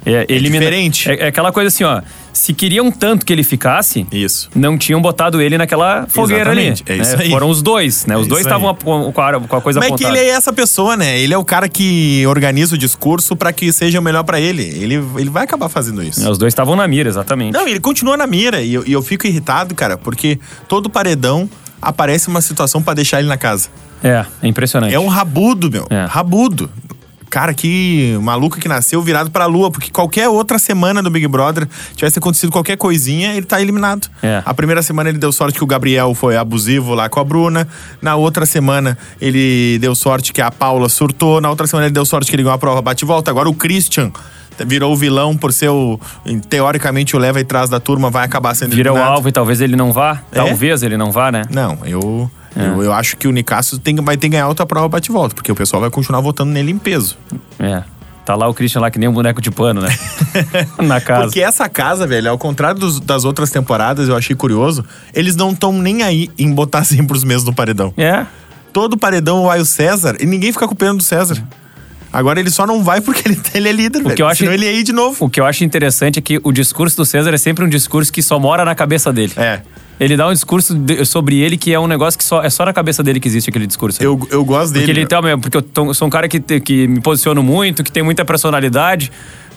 É, 0.07 0.25
elimina- 0.27 0.61
diferente. 0.65 1.11
É, 1.11 1.25
é 1.25 1.27
aquela 1.27 1.53
coisa 1.53 1.69
assim, 1.69 1.85
ó. 1.85 2.01
Se 2.33 2.55
queriam 2.55 2.91
tanto 2.91 3.27
que 3.27 3.33
ele 3.33 3.43
ficasse, 3.43 4.07
Isso. 4.11 4.49
não 4.55 4.79
tinham 4.79 5.01
botado 5.03 5.41
ele 5.41 5.59
naquela 5.59 6.07
fogueira 6.09 6.51
Exatamente, 6.53 6.83
ali. 6.89 6.99
é 6.99 7.03
isso 7.03 7.17
né? 7.19 7.25
aí. 7.25 7.31
Foram 7.31 7.51
os 7.51 7.61
dois, 7.61 8.07
né? 8.07 8.17
Os 8.17 8.27
É 8.27 8.29
dois 8.29 8.41
estavam 8.47 8.75
com, 8.75 9.11
a- 9.21 9.41
com 9.41 9.57
a 9.57 9.61
coisa 9.61 9.79
Mas 9.81 9.87
é 9.93 9.95
que 9.97 10.05
apontada. 10.05 10.19
ele 10.19 10.29
é 10.31 10.33
essa 10.33 10.53
pessoa, 10.53 10.97
né? 10.97 11.19
Ele 11.21 11.35
é 11.35 11.39
o 11.39 11.45
cara 11.45 11.69
que 11.69 12.27
organiza 12.27 12.75
o 12.75 12.79
discurso 12.79 13.37
pra 13.37 13.53
que 13.53 13.71
seja 13.73 14.01
o 14.01 14.03
melhor 14.03 14.25
pra 14.25 14.41
ele. 14.41 14.62
ele. 14.62 14.95
Ele 15.17 15.31
vai 15.31 15.45
acabar 15.45 15.69
fazendo 15.69 16.03
isso. 16.03 16.25
É, 16.27 16.31
Os 16.31 16.39
dois 16.39 16.53
estavam 16.53 16.75
na 16.75 16.89
mira, 16.89 17.09
exatamente. 17.09 17.53
Não, 17.53 17.69
ele 17.69 17.79
continua 17.81 18.17
na 18.17 18.27
mira. 18.27 18.62
E 18.62 18.73
eu, 18.75 18.85
e 18.87 18.93
eu 18.93 19.03
fico 19.03 19.27
irritado, 19.27 19.75
cara, 19.75 19.99
porque 19.99 20.39
todo 20.67 20.89
paredão 20.89 21.49
aparece 21.81 22.29
uma 22.29 22.41
situação 22.41 22.83
pra 22.83 22.95
deixar 22.95 23.19
ele 23.19 23.29
na 23.29 23.37
casa. 23.37 23.69
É, 24.05 24.25
é 24.43 24.49
impressionante. 24.49 24.93
É 24.95 24.99
um 24.99 25.07
rabudo, 25.07 25.71
meu. 25.71 25.87
É. 25.89 26.07
Rabudo. 26.07 26.69
Cara, 27.33 27.55
que 27.55 28.15
maluco 28.21 28.59
que 28.61 28.69
nasceu 28.69 29.01
virado 29.01 29.31
pra 29.31 29.47
lua, 29.47 29.71
porque 29.71 29.91
qualquer 29.91 30.29
outra 30.29 30.59
semana 30.59 31.03
do 31.03 31.09
Big 31.09 31.27
Brother 31.27 31.67
tivesse 31.97 32.19
acontecido 32.19 32.53
qualquer 32.53 32.77
coisinha, 32.77 33.35
ele 33.35 33.47
tá 33.47 33.59
eliminado. 33.59 34.07
É. 34.23 34.43
A 34.45 34.53
primeira 34.53 34.83
semana 34.83 35.09
ele 35.09 35.17
deu 35.17 35.33
sorte 35.33 35.57
que 35.57 35.65
o 35.65 35.67
Gabriel 35.67 36.15
foi 36.15 36.37
abusivo 36.37 36.93
lá 36.93 37.09
com 37.09 37.19
a 37.19 37.25
Bruna. 37.25 37.67
Na 38.03 38.17
outra 38.17 38.45
semana 38.45 38.99
ele 39.19 39.79
deu 39.81 39.95
sorte 39.95 40.31
que 40.31 40.43
a 40.43 40.51
Paula 40.51 40.91
surtou. 40.91 41.41
Na 41.41 41.49
outra 41.49 41.67
semana 41.67 41.87
ele 41.87 41.95
deu 41.95 42.05
sorte 42.05 42.29
que 42.29 42.37
ele 42.37 42.43
ganhou 42.43 42.55
a 42.55 42.59
prova 42.59 42.83
bate-volta. 42.83 43.31
Agora 43.31 43.49
o 43.49 43.55
Christian 43.55 44.12
virou 44.66 44.92
o 44.92 44.97
vilão 44.97 45.37
por 45.37 45.52
ser 45.52 45.68
o. 45.68 45.99
Teoricamente, 46.49 47.16
o 47.16 47.18
leva 47.18 47.40
e 47.40 47.44
trás 47.44 47.68
da 47.71 47.80
turma 47.80 48.11
vai 48.11 48.25
acabar 48.25 48.54
sendo 48.54 48.75
Vira 48.75 48.92
o 48.92 48.97
eliminado. 48.97 49.14
alvo 49.16 49.28
e 49.28 49.32
talvez 49.32 49.61
ele 49.61 49.76
não 49.76 49.92
vá. 49.92 50.21
É? 50.30 50.37
Talvez 50.37 50.82
ele 50.82 50.97
não 50.97 51.11
vá, 51.12 51.30
né? 51.32 51.42
Não, 51.50 51.78
eu, 51.85 52.30
É. 52.56 52.66
eu. 52.68 52.82
Eu 52.85 52.92
acho 52.92 53.16
que 53.16 53.26
o 53.28 53.30
Nicasso 53.32 53.78
tem, 53.78 53.94
vai 53.97 54.16
ter 54.16 54.28
que 54.28 54.32
ganhar 54.32 54.49
outra 54.49 54.66
prova 54.66 54.88
bate-volta, 54.88 55.35
porque 55.35 55.50
o 55.50 55.54
pessoal 55.54 55.80
vai 55.80 55.90
continuar 55.90 56.21
votando 56.21 56.50
nele 56.52 56.71
em 56.71 56.78
peso. 56.78 57.16
É. 57.59 57.82
Tá 58.25 58.37
lá 58.37 58.47
o 58.47 58.54
Christian 58.54 58.80
lá 58.80 58.88
que 58.88 59.00
nem 59.00 59.09
um 59.09 59.12
boneco 59.12 59.40
de 59.42 59.50
pano, 59.50 59.80
né? 59.80 59.88
Na 60.78 61.00
casa. 61.00 61.25
Porque 61.25 61.40
essa 61.40 61.68
casa, 61.68 62.06
velho, 62.06 62.30
ao 62.30 62.38
contrário 62.38 62.78
dos- 62.78 63.00
das 63.00 63.25
outras 63.25 63.50
temporadas, 63.50 64.09
eu 64.09 64.14
achei 64.16 64.37
curioso, 64.37 64.85
eles 65.12 65.35
não 65.35 65.50
estão 65.50 65.73
nem 65.73 66.02
aí 66.04 66.30
em 66.38 66.52
botar 66.52 66.85
sempre 66.87 67.16
os 67.16 67.25
mesmos 67.25 67.44
no 67.47 67.52
paredão. 67.54 67.92
É. 67.97 68.25
Todo 68.73 68.97
paredão 68.97 69.44
vai 69.47 69.61
o 69.61 69.64
César 69.66 70.16
e 70.21 70.25
ninguém 70.25 70.52
fica 70.52 70.68
com 70.68 70.75
pena 70.75 70.94
do 70.94 71.02
César. 71.02 71.42
Agora 72.12 72.38
ele 72.38 72.50
só 72.50 72.66
não 72.66 72.83
vai 72.85 73.00
porque 73.00 73.26
ele, 73.28 73.40
ele 73.54 73.69
é 73.69 73.73
líder, 73.73 74.02
velho. 74.02 74.14
que 74.14 74.23
eu 74.23 74.26
acho- 74.26 74.40
Senão 74.40 74.52
ele 74.52 74.66
ia 74.66 74.73
ir 74.73 74.83
de 74.83 74.92
novo. 74.92 75.25
O 75.25 75.31
que 75.31 75.40
eu 75.40 75.45
acho 75.47 75.64
interessante 75.64 76.19
é 76.19 76.23
que 76.23 76.38
o 76.45 76.52
discurso 76.52 76.97
do 76.97 77.04
César 77.07 77.33
é 77.33 77.38
sempre 77.38 77.64
um 77.64 77.69
discurso 77.69 78.12
que 78.12 78.23
só 78.23 78.38
mora 78.38 78.64
na 78.64 78.75
cabeça 78.75 79.12
dele. 79.12 79.33
É. 79.37 79.61
Ele 80.00 80.16
dá 80.16 80.26
um 80.28 80.33
discurso 80.33 80.75
de- 80.75 81.04
sobre 81.04 81.38
ele 81.40 81.57
que 81.57 81.73
é 81.73 81.78
um 81.78 81.87
negócio 81.87 82.19
que 82.19 82.25
só 82.25 82.42
é 82.42 82.50
só 82.50 82.64
na 82.64 82.73
cabeça 82.73 83.02
dele 83.02 83.21
que 83.21 83.28
existe 83.28 83.49
aquele 83.50 83.66
discurso. 83.66 84.02
Eu, 84.02 84.21
eu 84.31 84.45
gosto 84.45 84.73
dele. 84.73 84.87
porque 84.87 85.00
ele 85.00 85.07
tá 85.07 85.23
mesmo, 85.23 85.40
porque 85.40 85.57
eu 85.57 85.62
tô- 85.62 85.95
sou 85.95 86.09
um 86.09 86.11
cara 86.11 86.26
que, 86.28 86.40
te- 86.40 86.61
que 86.61 86.87
me 86.88 87.00
posiciono 87.00 87.42
muito, 87.42 87.85
que 87.85 87.92
tem 87.92 88.02
muita 88.02 88.25
personalidade. 88.25 89.12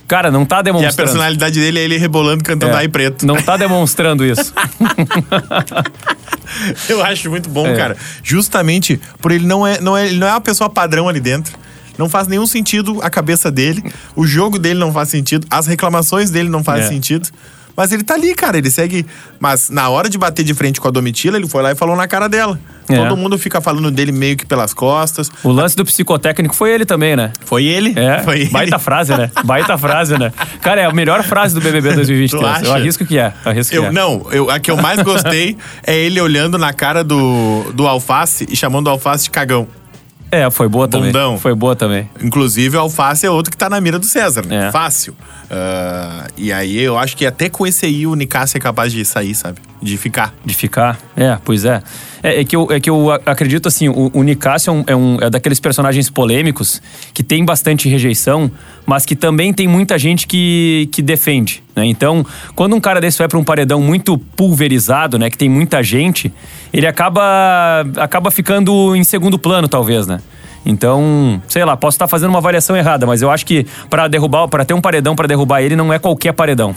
Cara, 0.08 0.30
não 0.30 0.46
tá 0.46 0.58
E 0.58 0.60
a 0.60 0.62
demonstrando. 0.62 0.96
personalidade 0.98 1.60
dele 1.60 1.80
é 1.80 1.84
ele 1.84 1.98
rebolando, 1.98 2.44
cantando 2.44 2.74
É, 2.74 2.78
ai 2.78 2.88
preto. 2.88 3.26
Não 3.26 3.42
tá 3.42 3.58
demonstrando 3.58 4.24
isso. 4.24 4.54
Eu 6.88 7.04
acho 7.04 7.30
muito 7.30 7.50
bom, 7.50 7.66
É. 7.68 7.76
cara. 7.76 7.98
Justamente 8.24 9.00
por 9.20 9.32
ele 9.32 9.46
não 9.46 9.66
é, 9.66 9.80
não 9.82 9.98
é, 9.98 10.06
ele 10.08 10.18
não 10.20 10.28
é 10.28 10.32
uma 10.32 10.42
pessoa 10.42 10.70
padrão 10.70 11.10
ali 11.10 11.20
dentro. 11.20 11.58
Não 11.98 12.10
faz 12.10 12.28
nenhum 12.28 12.46
sentido 12.48 13.00
a 13.02 13.10
cabeça 13.10 13.52
dele. 13.52 13.84
O 14.16 14.26
jogo 14.26 14.58
dele 14.60 14.80
não 14.80 14.92
faz 14.92 15.10
sentido. 15.10 15.46
As 15.50 15.68
reclamações 15.68 16.30
dele 16.30 16.50
não 16.50 16.64
fazem 16.64 16.86
É. 16.86 16.88
sentido. 16.90 17.30
Mas 17.78 17.92
ele 17.92 18.04
tá 18.04 18.14
ali, 18.14 18.34
cara, 18.34 18.58
ele 18.58 18.70
segue. 18.72 19.06
Mas 19.38 19.70
na 19.70 19.90
hora 19.90 20.08
de 20.08 20.18
bater 20.18 20.46
de 20.46 20.54
frente 20.54 20.80
com 20.80 20.88
a 20.88 20.92
Domitila, 20.92 21.36
ele 21.36 21.46
foi 21.46 21.62
lá 21.62 21.74
e 21.74 21.76
falou 21.76 21.94
na 21.94 22.08
cara 22.08 22.30
dela. 22.30 22.58
É. 22.88 22.96
Todo 22.96 23.18
mundo 23.18 23.38
fica 23.38 23.60
falando 23.60 23.92
dele 23.92 24.14
meio 24.14 24.38
que 24.38 24.46
pelas 24.46 24.74
costas. 24.74 25.30
O 25.44 25.52
lance 25.52 25.76
do 25.76 25.84
psicotécnico 25.84 26.56
foi 26.56 26.72
ele 26.72 26.86
também, 26.86 27.18
né? 27.18 27.34
Foi 27.44 27.66
ele? 27.66 27.94
É, 28.00 28.20
Foi 28.24 28.42
ele. 28.42 28.50
baita 28.50 28.80
frase, 28.80 29.14
né? 29.18 29.30
Baita 29.44 29.78
frase, 29.78 30.18
né? 30.18 30.32
Cara, 30.62 30.80
é 30.82 30.86
a 30.86 30.92
melhor 30.94 31.22
frase 31.24 31.54
do 31.54 31.60
BBB 31.60 31.90
Tu 31.90 31.96
2023. 31.96 32.46
acha? 32.46 32.66
Eu 32.66 32.74
arrisco 32.74 33.06
que 33.06 33.18
é. 33.18 33.34
Eu 33.44 33.52
arrisco 33.52 33.72
que 33.74 33.78
Eu, 33.78 33.86
é. 33.88 33.92
não, 33.92 34.26
eu, 34.32 34.50
a 34.50 34.58
que 34.58 34.72
eu 34.72 34.78
mais 34.78 35.02
gostei 35.04 35.58
é 35.86 35.98
ele 35.98 36.22
olhando 36.22 36.58
na 36.58 36.72
cara 36.72 37.04
do, 37.04 37.74
do 37.74 37.86
alface 37.88 38.46
e 38.50 38.56
chamando 38.56 38.88
o 38.88 38.92
alface 38.92 39.26
de 39.26 39.32
cagão. 39.32 39.68
É, 40.32 40.50
foi 40.50 40.68
boa 40.68 40.88
também. 40.88 41.12
Bundão. 41.12 41.38
Foi 41.38 41.54
boa 41.56 41.76
também. 41.76 42.10
Inclusive, 42.22 42.76
o 42.78 42.80
alface 42.80 43.26
é 43.26 43.30
outro 43.30 43.52
que 43.52 43.58
tá 43.58 43.70
na 43.70 43.80
mira 43.80 43.98
do 44.00 44.06
César, 44.06 44.46
né? 44.46 44.68
É. 44.68 44.72
Fácil. 44.72 45.16
Ah, 45.50 46.28
e 46.36 46.52
aí 46.52 46.78
eu 46.80 46.98
acho 46.98 47.16
que 47.16 47.26
até 47.26 47.50
com 47.50 47.66
esse 47.66 47.86
aí 47.86 48.06
o 48.08 48.16
Nicásio 48.16 48.58
é 48.58 48.60
capaz 48.60 48.92
de 48.92 49.06
sair, 49.06 49.36
sabe? 49.36 49.60
De 49.82 49.98
ficar. 49.98 50.34
De 50.44 50.54
ficar. 50.54 50.98
É, 51.16 51.38
pois 51.44 51.64
é. 51.66 51.82
É, 52.24 52.42
é 52.42 52.44
que, 52.44 52.56
eu, 52.56 52.68
é 52.72 52.80
que 52.80 52.90
eu 52.90 53.12
acredito 53.12 53.68
assim, 53.68 53.88
o, 53.88 54.10
o 54.14 54.24
Nicásio 54.24 54.72
é, 54.72 54.74
um, 54.74 54.84
é, 54.88 54.96
um- 54.96 55.18
é 55.22 55.30
daqueles 55.30 55.60
personagens 55.60 56.10
polêmicos 56.10 56.82
que 57.14 57.22
tem 57.22 57.46
bastante 57.46 57.88
rejeição, 57.88 58.50
mas 58.86 59.06
que 59.06 59.16
também 59.16 59.54
tem 59.54 59.68
muita 59.68 59.98
gente 60.00 60.26
que, 60.26 60.90
que 60.92 61.02
defende. 61.02 61.62
Né? 61.76 61.86
Então, 61.86 62.26
quando 62.56 62.76
um 62.76 62.80
cara 62.80 63.00
desse 63.00 63.18
vai 63.20 63.28
para 63.28 63.38
um 63.38 63.44
paredão 63.44 63.80
muito 63.82 64.18
pulverizado, 64.18 65.20
né? 65.20 65.30
Que 65.30 65.38
tem 65.38 65.50
muita 65.50 65.84
gente, 65.84 66.34
ele 66.74 66.88
acaba, 66.88 67.86
acaba 67.98 68.32
ficando 68.32 68.96
em 68.96 69.04
segundo 69.04 69.38
plano, 69.38 69.68
talvez, 69.68 70.08
né? 70.08 70.20
Então, 70.66 71.40
sei 71.48 71.64
lá, 71.64 71.78
posso 71.78 71.96
estar 71.96 72.08
fazendo 72.08 72.30
uma 72.32 72.40
avaliação 72.40 72.76
errada, 72.76 73.06
mas 73.06 73.22
eu 73.22 73.30
acho 73.30 73.46
que 73.46 73.68
para 73.88 74.08
derrubar, 74.08 74.48
para 74.48 74.66
ter 74.66 74.74
um 74.74 74.82
paredão 74.82 75.16
para 75.16 75.28
derrubar 75.28 75.62
ele 75.62 75.76
não 75.76 75.94
é 75.94 76.00
qualquer 76.00 76.34
paredão. 76.34 76.74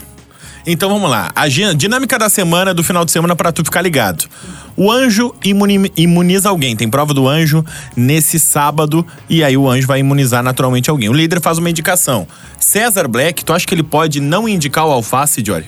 Então 0.65 0.89
vamos 0.89 1.09
lá. 1.09 1.31
A 1.35 1.47
dinâmica 1.47 2.17
da 2.19 2.29
semana, 2.29 2.73
do 2.73 2.83
final 2.83 3.03
de 3.05 3.11
semana, 3.11 3.35
pra 3.35 3.51
tu 3.51 3.63
ficar 3.63 3.81
ligado. 3.81 4.25
O 4.75 4.91
anjo 4.91 5.33
imuni- 5.43 5.91
imuniza 5.97 6.49
alguém. 6.49 6.75
Tem 6.75 6.89
prova 6.89 7.13
do 7.13 7.27
anjo 7.27 7.65
nesse 7.95 8.39
sábado. 8.39 9.05
E 9.29 9.43
aí 9.43 9.57
o 9.57 9.67
anjo 9.69 9.87
vai 9.87 9.99
imunizar 9.99 10.43
naturalmente 10.43 10.89
alguém. 10.89 11.09
O 11.09 11.13
líder 11.13 11.41
faz 11.41 11.57
uma 11.57 11.69
indicação. 11.69 12.27
César 12.59 13.07
Black, 13.07 13.43
tu 13.43 13.51
acha 13.53 13.65
que 13.65 13.73
ele 13.73 13.83
pode 13.83 14.19
não 14.19 14.47
indicar 14.47 14.85
o 14.85 14.91
alface, 14.91 15.43
Jory? 15.45 15.65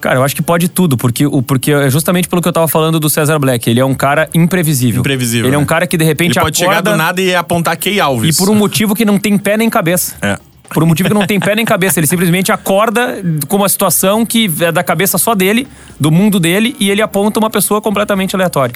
Cara, 0.00 0.16
eu 0.18 0.22
acho 0.24 0.36
que 0.36 0.42
pode 0.42 0.68
tudo, 0.68 0.96
porque, 0.96 1.26
o, 1.26 1.42
porque 1.42 1.72
é 1.72 1.90
justamente 1.90 2.28
pelo 2.28 2.40
que 2.42 2.46
eu 2.46 2.52
tava 2.52 2.68
falando 2.68 3.00
do 3.00 3.08
César 3.08 3.38
Black. 3.38 3.68
Ele 3.68 3.80
é 3.80 3.84
um 3.84 3.94
cara 3.94 4.28
imprevisível. 4.34 5.00
Imprevisível, 5.00 5.46
Ele 5.48 5.54
é 5.56 5.58
um 5.58 5.62
né? 5.62 5.66
cara 5.66 5.86
que 5.86 5.96
de 5.96 6.04
repente 6.04 6.36
Ele 6.36 6.44
pode 6.44 6.62
acorda 6.62 6.78
chegar 6.80 6.90
do 6.92 6.96
nada 6.96 7.20
e 7.20 7.34
apontar 7.34 7.76
Key 7.76 7.98
Alves. 7.98 8.36
e 8.36 8.38
por 8.38 8.50
um 8.50 8.54
motivo 8.54 8.94
que 8.94 9.04
não 9.04 9.18
tem 9.18 9.36
pé 9.38 9.56
nem 9.56 9.70
cabeça. 9.70 10.14
É. 10.20 10.38
Por 10.70 10.82
um 10.82 10.86
motivo 10.86 11.08
que 11.08 11.14
não 11.14 11.26
tem 11.26 11.38
pé 11.38 11.54
nem 11.54 11.64
cabeça. 11.64 12.00
Ele 12.00 12.06
simplesmente 12.06 12.50
acorda 12.52 13.22
com 13.48 13.56
uma 13.56 13.68
situação 13.68 14.26
que 14.26 14.50
é 14.60 14.72
da 14.72 14.82
cabeça 14.82 15.18
só 15.18 15.34
dele, 15.34 15.66
do 15.98 16.10
mundo 16.10 16.40
dele, 16.40 16.76
e 16.78 16.90
ele 16.90 17.02
aponta 17.02 17.38
uma 17.38 17.50
pessoa 17.50 17.80
completamente 17.80 18.34
aleatória. 18.34 18.74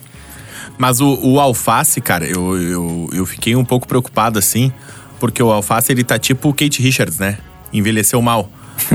Mas 0.79 1.01
o, 1.01 1.19
o 1.23 1.41
alface, 1.41 2.01
cara, 2.01 2.25
eu, 2.25 2.57
eu, 2.59 3.11
eu 3.13 3.27
fiquei 3.27 3.55
um 3.55 3.65
pouco 3.65 3.87
preocupado 3.87 4.39
assim, 4.39 4.73
porque 5.19 5.43
o 5.43 5.51
alface 5.51 5.93
ele 5.93 6.03
tá 6.03 6.19
tipo 6.19 6.49
o 6.49 6.55
Kate 6.55 6.81
Richards, 6.81 7.19
né? 7.19 7.39
Envelheceu 7.73 8.23
mal. 8.23 8.51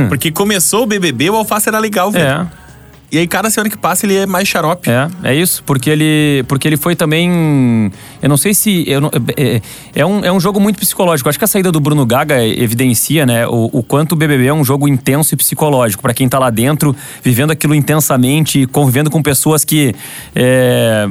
porque 0.09 0.31
começou 0.31 0.83
o 0.83 0.85
BBB, 0.85 1.29
o 1.29 1.35
alface 1.35 1.69
era 1.69 1.77
legal, 1.77 2.11
velho. 2.11 2.25
É. 2.25 2.64
E 3.11 3.19
aí, 3.19 3.27
cada 3.27 3.49
semana 3.49 3.69
que 3.69 3.77
passa, 3.77 4.05
ele 4.05 4.15
é 4.15 4.25
mais 4.25 4.47
xarope. 4.47 4.89
É, 4.89 5.07
é 5.23 5.35
isso, 5.35 5.63
porque 5.63 5.89
ele, 5.89 6.43
porque 6.47 6.67
ele 6.67 6.75
foi 6.75 6.95
também. 6.95 7.91
Eu 8.21 8.27
não 8.27 8.35
sei 8.35 8.53
se. 8.53 8.83
Eu 8.87 8.99
não- 8.99 9.11
é, 9.37 9.61
é 9.93 10.05
um, 10.05 10.25
é 10.25 10.31
um 10.31 10.39
jogo 10.39 10.59
muito 10.59 10.79
psicológico. 10.79 11.29
Acho 11.29 11.37
que 11.37 11.45
a 11.45 11.47
saída 11.47 11.71
do 11.71 11.79
Bruno 11.79 12.05
Gaga 12.05 12.43
evidencia 12.43 13.25
né, 13.25 13.47
o, 13.47 13.69
o 13.71 13.83
quanto 13.83 14.13
o 14.13 14.15
BBB 14.15 14.47
é 14.47 14.53
um 14.53 14.65
jogo 14.65 14.87
intenso 14.87 15.33
e 15.33 15.37
psicológico. 15.37 16.01
Pra 16.01 16.13
quem 16.13 16.27
tá 16.27 16.39
lá 16.39 16.49
dentro, 16.49 16.95
vivendo 17.23 17.51
aquilo 17.51 17.75
intensamente, 17.75 18.65
convivendo 18.67 19.09
com 19.09 19.21
pessoas 19.21 19.63
que 19.63 19.93
é, 20.35 21.05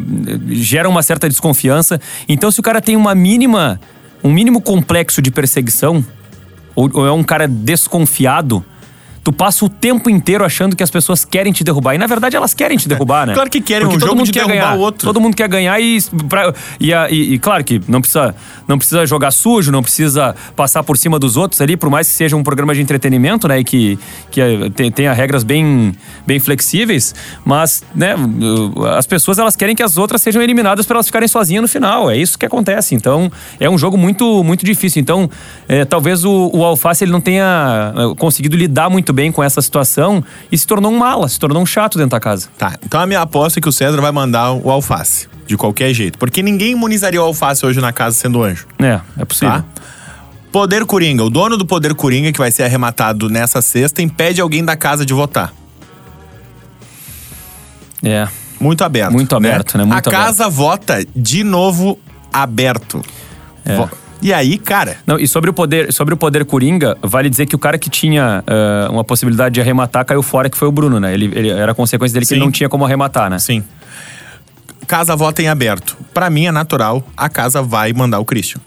geram 0.50 0.90
uma 0.90 1.02
certa 1.02 1.28
desconfiança. 1.28 2.00
Então, 2.28 2.50
se 2.50 2.60
o 2.60 2.62
cara 2.62 2.80
tem 2.82 2.96
uma 2.96 3.14
mínima. 3.14 3.80
um 4.22 4.32
mínimo 4.32 4.60
complexo 4.60 5.22
de 5.22 5.30
perseguição, 5.30 6.04
ou, 6.74 6.90
ou 6.92 7.06
é 7.06 7.12
um 7.12 7.22
cara 7.22 7.46
desconfiado. 7.46 8.64
Tu 9.24 9.32
passa 9.32 9.64
o 9.64 9.70
tempo 9.70 10.10
inteiro 10.10 10.44
achando 10.44 10.76
que 10.76 10.82
as 10.82 10.90
pessoas 10.90 11.24
querem 11.24 11.50
te 11.50 11.64
derrubar. 11.64 11.94
E 11.94 11.98
na 11.98 12.06
verdade 12.06 12.36
elas 12.36 12.52
querem 12.52 12.76
te 12.76 12.86
derrubar, 12.86 13.26
né? 13.26 13.32
Claro 13.32 13.48
que 13.48 13.58
querem, 13.58 13.84
Porque 13.86 13.96
um 13.96 13.98
todo 14.00 14.08
jogo 14.08 14.18
mundo 14.18 14.26
de 14.26 14.32
quer 14.32 14.46
derrubar 14.46 14.66
ganhar. 14.66 14.76
o 14.76 14.80
outro. 14.80 15.06
Todo 15.08 15.18
mundo 15.18 15.34
quer 15.34 15.48
ganhar 15.48 15.80
e, 15.80 15.98
pra- 16.28 16.52
e, 16.78 16.92
e- 16.92 17.32
e 17.34 17.38
claro 17.38 17.64
que 17.64 17.80
não 17.88 18.02
precisa, 18.02 18.34
não 18.68 18.76
precisa 18.76 19.06
jogar 19.06 19.30
sujo, 19.30 19.72
não 19.72 19.82
precisa 19.82 20.36
passar 20.54 20.82
por 20.82 20.98
cima 20.98 21.18
dos 21.18 21.38
outros 21.38 21.58
ali, 21.62 21.74
por 21.74 21.88
mais 21.88 22.06
que 22.06 22.12
seja 22.12 22.36
um 22.36 22.42
programa 22.42 22.74
de 22.74 22.82
entretenimento, 22.82 23.48
né? 23.48 23.60
E 23.60 23.64
que, 23.64 23.98
que 24.30 24.42
eh, 24.42 24.68
tem- 24.76 24.92
tenha 24.92 25.12
regras 25.14 25.42
bem, 25.42 25.94
bem 26.26 26.38
flexíveis, 26.38 27.14
mas 27.46 27.82
né, 27.94 28.14
as 28.98 29.06
pessoas 29.06 29.38
elas 29.38 29.56
querem 29.56 29.74
que 29.74 29.82
as 29.82 29.96
outras 29.96 30.20
sejam 30.20 30.42
eliminadas 30.42 30.84
para 30.84 30.96
elas 30.96 31.06
ficarem 31.06 31.28
sozinhas 31.28 31.62
no 31.62 31.68
final. 31.68 32.10
É 32.10 32.16
isso 32.18 32.38
que 32.38 32.44
acontece. 32.44 32.94
Então 32.94 33.32
é 33.58 33.70
um 33.70 33.78
jogo 33.78 33.96
muito, 33.96 34.44
muito 34.44 34.66
difícil. 34.66 35.00
Então 35.00 35.30
eh, 35.66 35.86
talvez 35.86 36.26
o, 36.26 36.50
o 36.52 36.62
Alface 36.62 37.04
ele 37.04 37.12
não 37.12 37.22
tenha 37.22 37.92
eh, 37.96 38.14
conseguido 38.18 38.54
lidar 38.54 38.90
muito 38.90 39.13
bem 39.14 39.32
com 39.32 39.42
essa 39.42 39.62
situação 39.62 40.22
e 40.52 40.58
se 40.58 40.66
tornou 40.66 40.92
um 40.92 40.98
mala, 40.98 41.28
se 41.28 41.38
tornou 41.38 41.62
um 41.62 41.66
chato 41.66 41.96
dentro 41.96 42.10
da 42.10 42.20
casa. 42.20 42.48
Tá, 42.58 42.74
então 42.84 43.00
a 43.00 43.06
minha 43.06 43.20
aposta 43.22 43.58
é 43.58 43.62
que 43.62 43.68
o 43.68 43.72
César 43.72 44.00
vai 44.00 44.12
mandar 44.12 44.52
o 44.52 44.70
alface. 44.70 45.28
De 45.46 45.58
qualquer 45.58 45.92
jeito. 45.92 46.18
Porque 46.18 46.42
ninguém 46.42 46.72
imunizaria 46.72 47.20
o 47.20 47.24
alface 47.24 47.66
hoje 47.66 47.78
na 47.78 47.92
casa 47.92 48.16
sendo 48.16 48.42
anjo. 48.42 48.66
É, 48.78 48.98
é 49.18 49.24
possível. 49.26 49.56
Tá? 49.56 49.64
Poder 50.50 50.86
Coringa. 50.86 51.22
O 51.22 51.28
dono 51.28 51.58
do 51.58 51.66
Poder 51.66 51.94
Coringa, 51.94 52.32
que 52.32 52.38
vai 52.38 52.50
ser 52.50 52.62
arrematado 52.62 53.28
nessa 53.28 53.60
sexta, 53.60 54.00
impede 54.00 54.40
alguém 54.40 54.64
da 54.64 54.74
casa 54.74 55.04
de 55.04 55.12
votar. 55.12 55.52
É. 58.02 58.26
Muito 58.60 58.82
aberto. 58.84 59.12
Muito 59.12 59.34
aberto, 59.36 59.76
né? 59.76 59.84
Muito 59.84 60.08
a 60.08 60.10
casa 60.10 60.48
vota 60.48 61.04
de 61.14 61.44
novo 61.44 61.98
aberto. 62.32 63.02
É. 63.64 63.76
Vo- 63.76 63.90
E 64.24 64.32
aí, 64.32 64.56
cara, 64.56 64.96
Não, 65.06 65.18
e 65.18 65.28
sobre 65.28 65.50
o 65.50 65.52
poder, 65.52 65.92
sobre 65.92 66.14
o 66.14 66.16
poder 66.16 66.46
coringa, 66.46 66.96
vale 67.02 67.28
dizer 67.28 67.44
que 67.44 67.54
o 67.54 67.58
cara 67.58 67.76
que 67.78 67.90
tinha 67.90 68.42
eh, 68.46 68.88
uma 68.90 69.04
possibilidade 69.04 69.54
de 69.54 69.60
arrematar 69.60 70.02
caiu 70.06 70.22
fora, 70.22 70.48
que 70.48 70.56
foi 70.56 70.66
o 70.66 70.72
Bruno, 70.72 70.98
né? 70.98 71.12
Ele, 71.12 71.26
ele- 71.34 71.50
era 71.50 71.72
a 71.72 71.74
consequência 71.74 72.14
dele 72.14 72.24
que 72.24 72.30
Sim. 72.30 72.36
ele 72.36 72.44
não 72.44 72.50
tinha 72.50 72.66
como 72.70 72.86
arrematar, 72.86 73.28
né? 73.28 73.38
sim. 73.38 73.62
Casa 74.86 75.14
vota 75.14 75.42
em 75.42 75.48
aberto. 75.48 75.94
Pra 76.14 76.30
mim 76.30 76.46
é 76.46 76.52
natural, 76.52 77.06
a 77.16 77.28
casa 77.28 77.62
vai 77.62 77.92
mandar 77.92 78.18
o 78.18 78.24
Christian. 78.24 78.60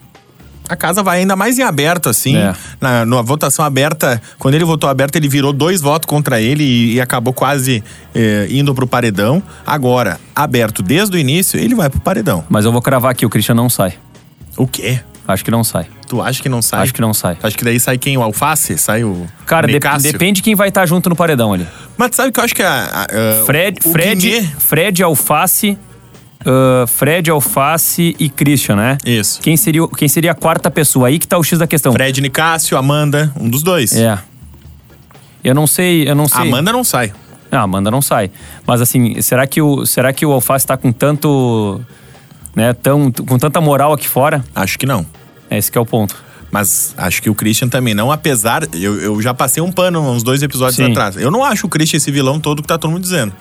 A 0.69 0.75
casa 0.75 1.01
vai 1.01 1.19
ainda 1.21 1.35
mais 1.35 1.57
em 1.57 1.63
aberto, 1.63 2.07
assim. 2.09 2.35
É. 2.37 2.53
Na, 2.79 3.03
na 3.05 3.21
votação 3.23 3.65
aberta, 3.65 4.21
quando 4.37 4.53
ele 4.53 4.65
votou 4.65 4.89
aberto, 4.89 5.15
ele 5.15 5.27
virou 5.27 5.51
dois 5.53 5.81
votos 5.81 6.05
contra 6.07 6.39
ele 6.41 6.63
e, 6.63 6.93
e 6.95 7.01
acabou 7.01 7.33
quase 7.33 7.83
eh, 8.13 8.47
indo 8.51 8.75
pro 8.75 8.85
paredão. 8.85 9.41
Agora, 9.65 10.19
aberto 10.35 10.83
desde 10.83 11.15
o 11.15 11.19
início, 11.19 11.59
ele 11.59 11.73
vai 11.73 11.89
pro 11.89 11.99
paredão. 12.01 12.43
Mas 12.49 12.63
eu 12.65 12.71
vou 12.71 12.81
cravar 12.81 13.11
aqui, 13.11 13.25
o 13.25 13.29
Christian 13.29 13.55
não 13.55 13.69
sai. 13.69 13.93
O 14.57 14.67
quê? 14.67 14.99
Acho 15.27 15.43
que 15.43 15.51
não 15.51 15.63
sai. 15.63 15.87
Tu 16.07 16.21
acha 16.21 16.41
que 16.41 16.47
não 16.47 16.61
sai? 16.61 16.83
Acho 16.83 16.93
que 16.93 17.01
não 17.01 17.13
sai. 17.13 17.37
Acho 17.43 17.57
que 17.57 17.63
daí 17.65 17.79
sai 17.79 17.97
quem? 17.97 18.17
O 18.17 18.21
Alface? 18.23 18.77
Sai 18.77 19.03
o. 19.03 19.27
Cara, 19.45 19.67
de- 19.67 19.73
depende 20.11 20.37
de 20.37 20.41
quem 20.41 20.55
vai 20.55 20.69
estar 20.69 20.85
junto 20.85 21.09
no 21.09 21.15
paredão 21.15 21.51
ali. 21.53 21.67
Mas 21.97 22.15
sabe 22.15 22.31
que 22.31 22.39
eu 22.39 22.43
acho 22.45 22.55
que 22.55 22.63
a. 22.63 22.83
a- 22.85 23.03
a- 23.41 23.45
Fred, 23.45 23.79
o 23.83 23.91
Fred, 23.91 24.15
Guimê- 24.29 24.47
Fred 24.57 25.03
Alface. 25.03 25.77
ah, 26.45 26.85
Fred 26.87 27.29
Alface 27.29 28.15
e 28.17 28.29
Christian, 28.29 28.77
né? 28.77 28.97
Isso. 29.05 29.41
Quem 29.41 29.57
seria, 29.57 29.85
quem 29.89 30.07
seria 30.07 30.31
a 30.31 30.35
quarta 30.35 30.71
pessoa? 30.71 31.09
Aí 31.09 31.19
que 31.19 31.27
tá 31.27 31.37
o 31.37 31.43
X 31.43 31.59
da 31.59 31.67
questão. 31.67 31.91
Fred 31.91 32.21
Nicásio, 32.21 32.77
Amanda, 32.77 33.29
um 33.37 33.49
dos 33.49 33.61
dois. 33.63 33.93
É. 33.93 34.17
Eu 35.43 35.53
não 35.53 35.67
sei, 35.67 36.09
eu 36.09 36.15
não 36.15 36.27
sei. 36.27 36.41
Amanda 36.41 36.71
não 36.71 36.83
sai. 36.83 37.11
Ah, 37.51 37.61
Amanda 37.61 37.89
não 37.91 38.01
sai. 38.01 38.29
Mas 38.65 38.81
assim, 38.81 39.21
será 39.21 39.47
que 39.47 39.61
o, 39.61 39.85
será 39.85 40.11
que 40.11 40.25
o 40.25 40.31
Alface 40.31 40.65
tá 40.65 40.75
com 40.77 40.91
tanto. 40.91 41.81
Né, 42.57 42.73
tão, 42.73 43.11
com 43.11 43.37
tanta 43.37 43.61
moral 43.61 43.93
aqui 43.93 44.07
fora? 44.07 44.43
Acho 44.55 44.79
que 44.79 44.87
não. 44.87 45.05
Esse 45.47 45.71
que 45.71 45.77
é 45.77 45.81
o 45.81 45.85
ponto. 45.85 46.15
Mas 46.49 46.91
acho 46.97 47.21
que 47.21 47.29
o 47.29 47.35
Christian 47.35 47.69
também 47.69 47.93
não, 47.93 48.11
apesar. 48.11 48.63
Eu, 48.73 48.99
eu 48.99 49.21
já 49.21 49.31
passei 49.31 49.61
um 49.61 49.71
pano 49.71 50.01
uns 50.01 50.23
dois 50.23 50.41
episódios 50.41 50.75
Sim. 50.75 50.89
atrás. 50.89 51.17
Eu 51.17 51.29
não 51.29 51.43
acho 51.43 51.67
o 51.67 51.69
Christian 51.69 51.97
esse 51.97 52.09
vilão 52.09 52.39
todo 52.39 52.63
que 52.63 52.67
tá 52.67 52.75
todo 52.75 52.89
mundo 52.89 53.03
dizendo. 53.03 53.31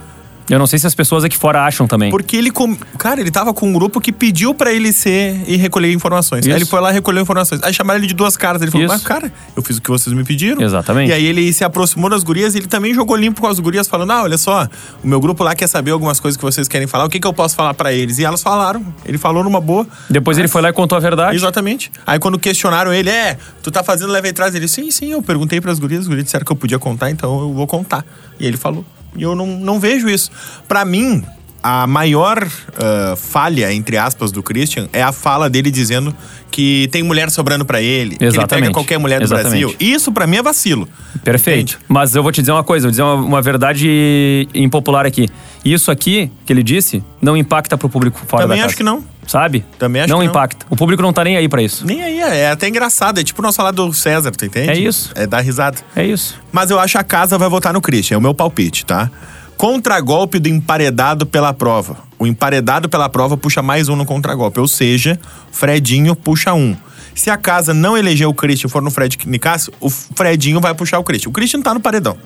Eu 0.49 0.59
não 0.59 0.67
sei 0.67 0.79
se 0.79 0.87
as 0.87 0.95
pessoas 0.95 1.25
aqui 1.25 1.37
fora 1.37 1.65
acham 1.65 1.87
também. 1.87 2.11
Porque 2.11 2.37
ele. 2.37 2.51
Com... 2.51 2.77
Cara, 2.99 3.21
ele 3.21 3.31
tava 3.31 3.53
com 3.53 3.69
um 3.69 3.73
grupo 3.73 4.01
que 4.01 4.13
pediu 4.13 4.55
pra 4.55 4.73
ele 4.73 4.93
ser 4.93 5.43
e 5.47 5.57
recolher 5.57 5.93
informações. 5.93 6.45
Aí 6.45 6.51
Isso. 6.51 6.59
ele 6.59 6.65
foi 6.65 6.81
lá 6.81 6.91
e 6.91 6.95
recolheu 6.95 7.23
informações. 7.23 7.63
Aí 7.63 7.75
chamaram 7.75 7.99
ele 7.99 8.07
de 8.07 8.15
duas 8.15 8.37
caras. 8.37 8.63
Ele 8.63 8.71
falou, 8.71 8.87
Isso. 8.87 8.95
mas 8.95 9.03
cara, 9.03 9.33
eu 9.57 9.63
fiz 9.63 9.79
o 9.79 9.83
que 9.83 9.91
vocês 9.91 10.15
me 10.15 10.25
pediram. 10.25 10.63
Exatamente. 10.63 11.11
E 11.11 11.13
aí 11.13 11.25
ele 11.27 11.53
se 11.53 11.65
aproximou 11.65 12.09
das 12.09 12.23
gurias 12.23 12.55
e 12.55 12.59
ele 12.59 12.67
também 12.67 12.95
jogou 12.95 13.17
limpo 13.17 13.41
com 13.41 13.49
as 13.49 13.59
gurias, 13.59 13.89
falando: 13.89 14.13
Ah, 14.13 14.23
olha 14.23 14.39
só, 14.39 14.69
o 15.03 15.07
meu 15.07 15.21
grupo 15.21 15.43
lá 15.43 15.55
quer 15.55 15.67
saber 15.67 15.91
algumas 15.91 16.21
coisas 16.21 16.37
que 16.37 16.45
vocês 16.45 16.69
querem 16.69 16.87
falar. 16.87 17.05
O 17.07 17.09
que, 17.09 17.19
que 17.19 17.27
eu 17.27 17.33
posso 17.33 17.57
falar 17.57 17.75
pra 17.75 17.93
eles? 17.93 18.19
E 18.19 18.25
elas 18.25 18.43
falaram. 18.43 18.85
Ele 19.05 19.19
falou 19.19 19.43
numa 19.43 19.61
boa. 19.61 19.87
Depois 20.09 20.39
ele 20.39 20.49
foi 20.49 20.63
lá 20.63 20.71
e 20.71 20.73
contou 20.73 20.97
a 20.97 21.01
verdade. 21.01 21.37
Exatamente. 21.37 21.91
Aí 22.07 22.19
quando 22.19 22.39
questionaram 22.39 22.93
ele, 22.93 23.11
é, 23.11 23.37
tu 23.63 23.71
tá 23.71 23.83
fazendo 23.83 24.13
leva 24.13 24.29
e 24.29 24.33
trás? 24.33 24.55
Ele, 24.55 24.69
sim, 24.69 24.91
sim, 24.91 25.13
eu 25.13 25.23
perguntei 25.23 25.61
pras 25.61 25.79
gurias, 25.79 26.03
as 26.03 26.07
gurias 26.07 26.25
disseram 26.25 26.45
que 26.45 26.53
eu 26.53 26.57
podia 26.57 26.79
contar, 26.79 27.11
então 27.11 27.41
eu 27.41 27.53
vou 27.53 27.67
contar. 27.67 28.05
E 28.39 28.47
ele 28.47 28.57
falou. 28.57 28.85
E 29.17 29.23
eu 29.23 29.35
não, 29.35 29.47
não 29.47 29.81
vejo 29.81 30.09
isso. 30.09 30.31
Pra 30.69 30.85
mim, 30.85 31.25
a 31.67 31.85
maior 31.85 32.47
ah, 32.79 33.15
falha, 33.17 33.73
entre 33.73 33.97
aspas, 33.97 34.31
do 34.31 34.41
Christian 34.41 34.89
é 34.93 35.03
a 35.03 35.11
fala 35.11 35.51
dele 35.51 35.69
dizendo 35.69 36.15
que 36.49 36.89
tem 36.93 37.03
mulher 37.03 37.29
sobrando 37.29 37.65
pra 37.65 37.83
ele. 37.83 38.17
Que 38.17 38.25
ele 38.25 38.31
pega 38.31 38.39
Exatamente. 38.45 38.73
qualquer 38.73 38.99
mulher 38.99 39.19
do 39.19 39.25
Exatamente. 39.25 39.63
Brasil. 39.63 39.77
Isso 39.81 40.13
pra 40.13 40.29
mim 40.29 40.37
é 40.37 40.43
vacilo. 40.43 40.89
Perfeito. 41.25 41.73
Entende? 41.73 41.79
Mas 41.89 42.15
eu 42.15 42.23
vou 42.23 42.31
te 42.31 42.41
dizer 42.41 42.53
uma 42.53 42.63
coisa, 42.63 42.87
vou 42.87 42.91
dizer 42.91 43.03
uma, 43.03 43.15
uma 43.15 43.43
verdade 43.43 44.49
impopular 44.55 45.05
aqui. 45.05 45.29
Isso 45.65 45.91
aqui 45.91 46.31
que 46.45 46.53
ele 46.53 46.63
disse 46.63 47.03
não 47.21 47.37
impacta 47.37 47.77
pro 47.77 47.89
público 47.89 48.21
fora 48.29 48.45
Também 48.45 48.59
da 48.59 48.63
casa. 48.63 48.67
acho 48.69 48.77
que 48.77 48.85
não. 48.85 49.05
Sabe? 49.27 49.65
Também 49.77 50.03
acho 50.03 50.13
não 50.13 50.21
que 50.21 50.25
não. 50.25 50.31
impacta. 50.31 50.65
O 50.71 50.77
público 50.77 51.03
não 51.03 51.13
tá 51.13 51.25
nem 51.25 51.37
aí 51.37 51.49
pra 51.49 51.61
isso. 51.61 51.85
Nem 51.85 52.01
aí, 52.01 52.21
é 52.21 52.37
é 52.43 52.51
até 52.51 52.69
engraçado. 52.69 53.19
É 53.19 53.25
tipo 53.25 53.43
nós 53.43 53.57
falar 53.57 53.73
do 53.73 53.93
César, 53.93 54.31
tu 54.31 54.45
entende? 54.45 54.71
É 54.71 54.79
isso. 54.79 55.11
É 55.17 55.27
dar 55.27 55.41
risada. 55.41 55.79
É 55.97 56.07
isso. 56.07 56.41
Mas 56.53 56.71
eu 56.71 56.79
acho 56.79 56.93
que 56.93 56.99
a 56.99 57.05
casa 57.05 57.37
vai 57.37 57.49
votar 57.49 57.73
no 57.73 57.81
Christian, 57.81 58.15
é 58.15 58.19
o 58.19 58.23
meu 58.23 58.33
palpite, 58.33 58.87
tá? 58.87 59.11
Contragolpe 59.57 60.39
do 60.39 60.49
emparedado 60.49 61.25
pela 61.27 61.53
prova. 61.55 61.97
O 62.19 62.27
emparedado 62.27 62.89
pela 62.89 63.09
prova 63.09 63.37
puxa 63.37 63.63
mais 63.63 63.89
um 63.89 63.97
no 63.97 64.05
contragolpe, 64.05 64.61
ou 64.61 64.69
seja, 64.69 65.19
Fredinho 65.51 66.15
puxa 66.15 66.53
um. 66.55 66.77
Se 67.15 67.31
a 67.31 67.37
casa 67.39 67.73
não 67.73 67.97
eleger 67.97 68.29
o 68.29 68.35
Christian 68.35 68.69
e 68.69 68.71
for 68.71 68.83
no 68.83 68.91
Fred 68.91 69.19
Nicásio, 69.27 69.73
o 69.81 69.89
Fredinho 69.89 70.61
vai 70.61 70.75
puxar 70.75 70.99
o 70.99 71.05
Christian. 71.05 71.31
O 71.31 71.33
Christian 71.33 71.63
tá 71.63 71.73
no 71.73 71.81
paredão. 71.81 72.17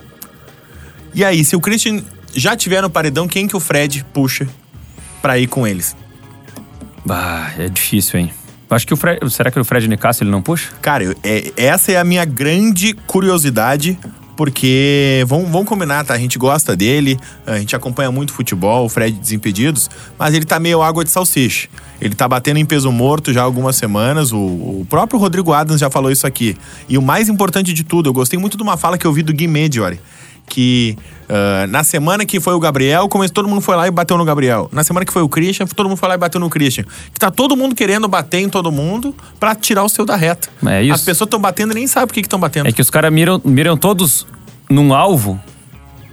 E 1.13 1.23
aí, 1.23 1.43
se 1.45 1.55
o 1.55 1.61
Christian 1.61 2.03
já 2.35 2.55
tiver 2.57 2.81
no 2.81 2.89
paredão, 2.89 3.27
quem 3.27 3.47
que 3.47 3.55
o 3.55 3.59
Fred 3.59 4.05
puxa 4.13 4.47
pra 5.21 5.37
ir 5.39 5.47
com 5.47 5.65
eles? 5.65 5.95
Bah, 7.05 7.51
é 7.57 7.69
difícil, 7.69 8.19
hein? 8.19 8.33
Acho 8.69 8.87
que 8.87 8.93
o 8.93 8.97
Fred. 8.97 9.29
Será 9.31 9.49
que 9.51 9.59
o 9.59 9.65
Fred 9.65 9.87
Nicasso 9.87 10.23
ele 10.23 10.29
não 10.31 10.41
puxa? 10.41 10.69
Cara, 10.81 11.03
eu- 11.03 11.15
é- 11.23 11.51
essa 11.57 11.91
é 11.91 11.97
a 11.97 12.03
minha 12.03 12.23
grande 12.25 12.93
curiosidade, 13.07 13.97
porque 14.41 15.23
vamos, 15.27 15.51
vamos 15.51 15.69
combinar, 15.69 16.03
tá? 16.03 16.15
A 16.15 16.17
gente 16.17 16.39
gosta 16.39 16.75
dele, 16.75 17.15
a 17.45 17.59
gente 17.59 17.75
acompanha 17.75 18.11
muito 18.11 18.33
futebol, 18.33 18.87
o 18.87 18.89
Fred 18.89 19.15
Desimpedidos, 19.15 19.87
mas 20.17 20.33
ele 20.33 20.45
tá 20.45 20.59
meio 20.59 20.81
água 20.81 21.03
de 21.03 21.11
salsicha. 21.11 21.69
Ele 22.01 22.15
tá 22.15 22.27
batendo 22.27 22.57
em 22.57 22.65
peso 22.65 22.91
morto 22.91 23.31
já 23.31 23.41
há 23.41 23.43
algumas 23.43 23.75
semanas, 23.75 24.31
o, 24.31 24.39
o 24.39 24.87
próprio 24.89 25.19
Rodrigo 25.19 25.53
Adams 25.53 25.79
já 25.79 25.91
falou 25.91 26.11
isso 26.11 26.25
aqui. 26.25 26.57
E 26.89 26.97
o 26.97 27.03
mais 27.03 27.29
importante 27.29 27.71
de 27.71 27.83
tudo, 27.83 28.09
eu 28.09 28.13
gostei 28.13 28.39
muito 28.39 28.57
de 28.57 28.63
uma 28.63 28.77
fala 28.77 28.97
que 28.97 29.05
eu 29.05 29.13
vi 29.13 29.21
do 29.21 29.31
Gui 29.31 29.45
Mediori, 29.45 29.99
que 30.51 30.97
ah, 31.31 31.65
na 31.67 31.81
semana 31.81 32.25
que 32.25 32.41
foi 32.41 32.53
o 32.53 32.59
Gabriel, 32.59 33.07
começou, 33.07 33.33
todo 33.33 33.47
mundo 33.47 33.61
foi 33.61 33.77
lá 33.77 33.87
e 33.87 33.91
bateu 33.91 34.17
no 34.17 34.25
Gabriel. 34.25 34.69
Na 34.73 34.83
semana 34.83 35.05
que 35.05 35.13
foi 35.13 35.21
o 35.21 35.29
Christian, 35.29 35.65
todo 35.65 35.87
mundo 35.87 35.97
foi 35.97 36.09
lá 36.09 36.15
e 36.15 36.17
bateu 36.17 36.41
no 36.41 36.49
Christian. 36.49 36.83
Que 37.13 37.19
tá 37.19 37.31
todo 37.31 37.55
mundo 37.55 37.73
querendo 37.73 38.05
bater 38.09 38.39
em 38.39 38.49
todo 38.49 38.69
mundo 38.69 39.15
pra 39.39 39.55
tirar 39.55 39.83
o 39.83 39.89
seu 39.89 40.05
da 40.05 40.17
reta. 40.17 40.49
É 40.67 40.83
isso. 40.83 40.93
As 40.93 41.01
pessoas 41.01 41.27
estão 41.27 41.39
batendo 41.39 41.71
e 41.71 41.75
nem 41.75 41.87
sabem 41.87 42.07
por 42.07 42.13
que 42.15 42.19
estão 42.19 42.39
batendo. 42.39 42.67
É 42.67 42.71
que 42.73 42.81
os 42.81 42.89
caras 42.89 43.13
miram, 43.13 43.41
miram 43.45 43.77
todos 43.77 44.27
num 44.69 44.93
alvo 44.93 45.39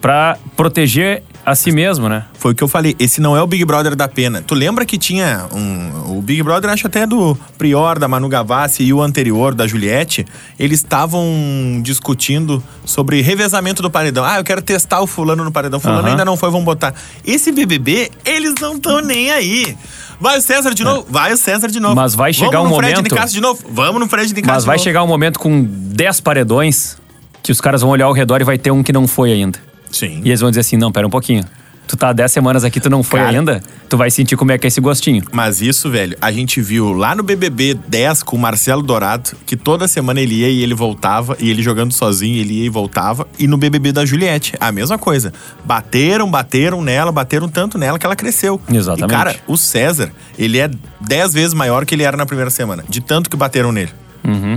pra 0.00 0.38
proteger 0.56 1.24
a 1.50 1.54
si 1.54 1.72
mesmo, 1.72 2.08
né? 2.08 2.24
Foi 2.38 2.52
o 2.52 2.54
que 2.54 2.62
eu 2.62 2.68
falei. 2.68 2.94
Esse 2.98 3.20
não 3.20 3.36
é 3.36 3.42
o 3.42 3.46
Big 3.46 3.64
Brother 3.64 3.94
da 3.96 4.06
pena. 4.08 4.42
Tu 4.46 4.54
lembra 4.54 4.84
que 4.86 4.96
tinha 4.98 5.46
um. 5.52 6.16
O 6.18 6.22
Big 6.22 6.42
Brother, 6.42 6.70
acho 6.70 6.86
até 6.86 7.06
do 7.06 7.36
Prior, 7.56 7.98
da 7.98 8.06
Manu 8.08 8.28
Gavassi 8.28 8.82
e 8.84 8.92
o 8.92 9.00
anterior, 9.02 9.54
da 9.54 9.66
Juliette. 9.66 10.26
Eles 10.58 10.78
estavam 10.80 11.80
discutindo 11.82 12.62
sobre 12.84 13.20
revezamento 13.20 13.82
do 13.82 13.90
paredão. 13.90 14.24
Ah, 14.24 14.38
eu 14.38 14.44
quero 14.44 14.60
testar 14.62 15.00
o 15.00 15.06
fulano 15.06 15.44
no 15.44 15.52
paredão. 15.52 15.78
Fulano 15.80 16.08
ainda 16.08 16.24
não 16.24 16.36
foi, 16.36 16.50
vamos 16.50 16.64
botar. 16.64 16.94
Esse 17.24 17.50
BBB, 17.52 18.10
eles 18.24 18.54
não 18.60 18.76
estão 18.76 19.00
nem 19.00 19.30
aí. 19.30 19.76
Vai 20.20 20.38
o 20.38 20.40
César 20.42 20.74
de 20.74 20.82
novo? 20.82 21.06
Vai 21.08 21.32
o 21.32 21.36
César 21.36 21.68
de 21.68 21.78
novo. 21.78 21.94
Mas 21.94 22.14
vai 22.14 22.32
chegar 22.32 22.58
Vamos 22.58 22.66
um 22.72 22.74
no 22.74 22.76
Fred 22.76 22.94
momento- 22.96 23.12
Nicasso 23.12 23.32
de 23.34 23.40
novo? 23.40 23.62
Vamos 23.70 24.00
no 24.00 24.08
Fred 24.08 24.34
Nicasso 24.34 24.52
Mas 24.54 24.62
de 24.62 24.66
vai 24.66 24.76
novo. 24.76 24.84
chegar 24.84 25.02
um 25.04 25.06
momento 25.06 25.38
com 25.38 25.62
10 25.64 26.20
paredões 26.20 26.96
que 27.42 27.52
os 27.52 27.60
caras 27.60 27.82
vão 27.82 27.90
olhar 27.90 28.06
ao 28.06 28.12
redor 28.12 28.40
e 28.40 28.44
vai 28.44 28.58
ter 28.58 28.70
um 28.72 28.82
que 28.82 28.92
não 28.92 29.06
foi 29.06 29.32
ainda. 29.32 29.58
Sim. 29.90 30.20
E 30.24 30.28
eles 30.28 30.40
vão 30.40 30.50
dizer 30.50 30.60
assim: 30.60 30.76
não, 30.76 30.92
pera 30.92 31.06
um 31.06 31.10
pouquinho. 31.10 31.44
Tu 31.88 31.96
tá 31.96 32.10
há 32.10 32.12
10 32.12 32.30
semanas 32.30 32.64
aqui, 32.64 32.78
tu 32.80 32.90
não 32.90 33.02
foi 33.02 33.18
Cara. 33.18 33.38
ainda, 33.38 33.62
tu 33.88 33.96
vai 33.96 34.10
sentir 34.10 34.36
como 34.36 34.52
é 34.52 34.58
que 34.58 34.66
é 34.66 34.68
esse 34.68 34.78
gostinho. 34.78 35.24
Mas 35.32 35.62
isso, 35.62 35.90
velho, 35.90 36.14
a 36.20 36.30
gente 36.30 36.60
viu 36.60 36.92
lá 36.92 37.14
no 37.14 37.22
BBB 37.22 37.72
10 37.88 38.22
com 38.24 38.36
o 38.36 38.38
Marcelo 38.38 38.82
Dourado, 38.82 39.30
que 39.46 39.56
toda 39.56 39.88
semana 39.88 40.20
ele 40.20 40.34
ia 40.34 40.50
e 40.50 40.62
ele 40.62 40.74
voltava, 40.74 41.34
e 41.40 41.48
ele 41.48 41.62
jogando 41.62 41.90
sozinho, 41.92 42.36
ele 42.36 42.60
ia 42.60 42.66
e 42.66 42.68
voltava. 42.68 43.26
E 43.38 43.46
no 43.46 43.56
BBB 43.56 43.90
da 43.90 44.04
Juliette, 44.04 44.52
a 44.60 44.70
mesma 44.70 44.98
coisa. 44.98 45.32
Bateram, 45.64 46.30
bateram 46.30 46.82
nela, 46.82 47.10
bateram 47.10 47.48
tanto 47.48 47.78
nela 47.78 47.98
que 47.98 48.04
ela 48.04 48.14
cresceu. 48.14 48.60
Exatamente. 48.70 49.10
E, 49.10 49.16
cara, 49.16 49.36
o 49.46 49.56
César, 49.56 50.12
ele 50.38 50.58
é 50.58 50.70
10 51.00 51.32
vezes 51.32 51.54
maior 51.54 51.86
que 51.86 51.94
ele 51.94 52.02
era 52.02 52.18
na 52.18 52.26
primeira 52.26 52.50
semana, 52.50 52.84
de 52.86 53.00
tanto 53.00 53.30
que 53.30 53.36
bateram 53.36 53.72
nele. 53.72 53.92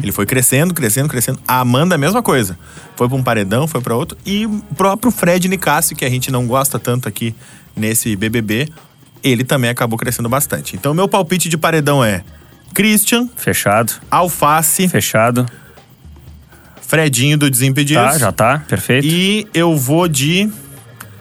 Ele 0.01 0.11
foi 0.11 0.25
crescendo, 0.25 0.73
crescendo, 0.73 1.07
crescendo. 1.07 1.39
A 1.47 1.59
Amanda, 1.59 1.95
a 1.95 1.97
mesma 1.97 2.21
coisa. 2.21 2.57
Foi 2.95 3.07
pra 3.07 3.17
um 3.17 3.23
paredão, 3.23 3.67
foi 3.67 3.81
pra 3.81 3.95
outro. 3.95 4.17
E 4.25 4.45
o 4.45 4.61
próprio 4.75 5.11
Fred 5.11 5.47
Nicásio, 5.47 5.95
que 5.95 6.03
a 6.03 6.09
gente 6.09 6.31
não 6.31 6.45
gosta 6.47 6.77
tanto 6.77 7.07
aqui 7.07 7.35
nesse 7.75 8.15
BBB, 8.15 8.67
ele 9.23 9.43
também 9.43 9.69
acabou 9.69 9.97
crescendo 9.97 10.27
bastante. 10.27 10.75
Então, 10.75 10.93
meu 10.93 11.07
palpite 11.07 11.47
de 11.47 11.57
paredão 11.57 12.03
é 12.03 12.23
Christian, 12.73 13.27
Fechado, 13.35 13.93
Alface, 14.09 14.87
fechado. 14.87 15.45
Fredinho 16.81 17.37
do 17.37 17.49
Desimpedidos. 17.49 18.03
Tá, 18.03 18.17
já 18.17 18.31
tá, 18.31 18.59
perfeito. 18.67 19.07
E 19.07 19.47
eu 19.53 19.77
vou 19.77 20.07
de. 20.07 20.51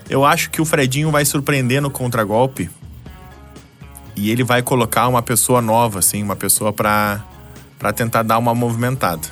Eu 0.08 0.24
acho 0.24 0.50
que 0.50 0.60
o 0.60 0.64
Fredinho 0.64 1.10
vai 1.12 1.24
surpreender 1.24 1.80
no 1.80 1.90
contragolpe. 1.90 2.68
E 4.16 4.30
ele 4.30 4.42
vai 4.42 4.62
colocar 4.62 5.06
uma 5.06 5.22
pessoa 5.22 5.62
nova, 5.62 6.00
assim, 6.00 6.22
uma 6.22 6.34
pessoa 6.34 6.72
pra, 6.72 7.24
pra 7.80 7.92
tentar 7.94 8.22
dar 8.22 8.38
uma 8.38 8.54
movimentada. 8.54 9.22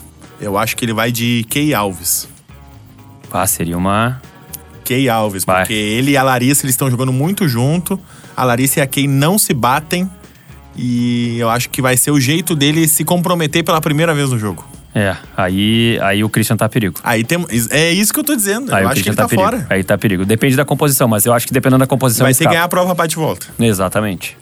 Eu 0.41 0.57
acho 0.57 0.75
que 0.75 0.85
ele 0.85 0.95
vai 0.95 1.13
de 1.13 1.45
Key 1.51 1.75
Alves. 1.75 2.27
Ah, 3.31 3.47
seria 3.47 3.77
uma. 3.77 4.21
Key 4.85 5.07
Alves, 5.09 5.45
Vai. 5.45 5.61
porque 5.61 5.75
ele 5.75 6.13
e 6.13 6.17
a 6.17 6.23
Larissa 6.23 6.65
eles 6.65 6.73
estão 6.73 6.91
jogando 6.91 7.13
muito 7.13 7.47
junto. 7.47 8.01
A 8.35 8.43
Larissa 8.45 8.81
e 8.81 8.83
a 8.83 8.87
Key 8.87 9.07
não 9.07 9.39
se 9.39 9.53
batem. 9.53 10.11
E 10.75 11.37
eu 11.39 11.51
acho 11.51 11.69
que 11.69 11.83
vai 11.83 11.97
ser 11.97 12.11
o 12.11 12.19
jeito 12.19 12.57
dele 12.57 12.89
se 12.89 13.05
comprometer 13.05 13.63
pela 13.63 13.81
primeira 13.81 14.15
vez 14.15 14.31
no 14.31 14.39
jogo. 14.39 14.65
É, 14.99 15.17
aí, 15.37 15.97
aí 16.03 16.25
o 16.25 16.29
Christian 16.29 16.57
tá 16.57 16.65
a 16.65 16.69
perigo. 16.69 16.99
Aí 17.05 17.23
tem, 17.23 17.39
é 17.71 17.93
isso 17.93 18.13
que 18.13 18.19
eu 18.19 18.25
tô 18.25 18.35
dizendo. 18.35 18.75
Aí 18.75 18.83
eu 18.83 18.89
o 18.89 18.91
acho 18.91 19.01
que 19.01 19.09
ele 19.11 19.15
tá, 19.17 19.29
perigo. 19.29 19.45
fora. 19.45 19.65
Aí 19.71 19.85
tá 19.85 19.95
a 19.95 19.99
perigo. 19.99 20.25
Depende 20.25 20.57
da 20.57 20.65
composição, 20.65 21.07
mas 21.07 21.25
eu 21.25 21.33
acho 21.33 21.47
que 21.47 21.53
dependendo 21.53 21.79
da 21.79 21.87
composição. 21.87 22.25
Vai 22.25 22.35
ter 22.35 22.43
que 22.45 22.51
ganhar 22.51 22.65
a 22.65 22.69
prova 22.69 22.93
bate 22.95 23.15
volta. 23.15 23.47
Exatamente. 23.61 24.37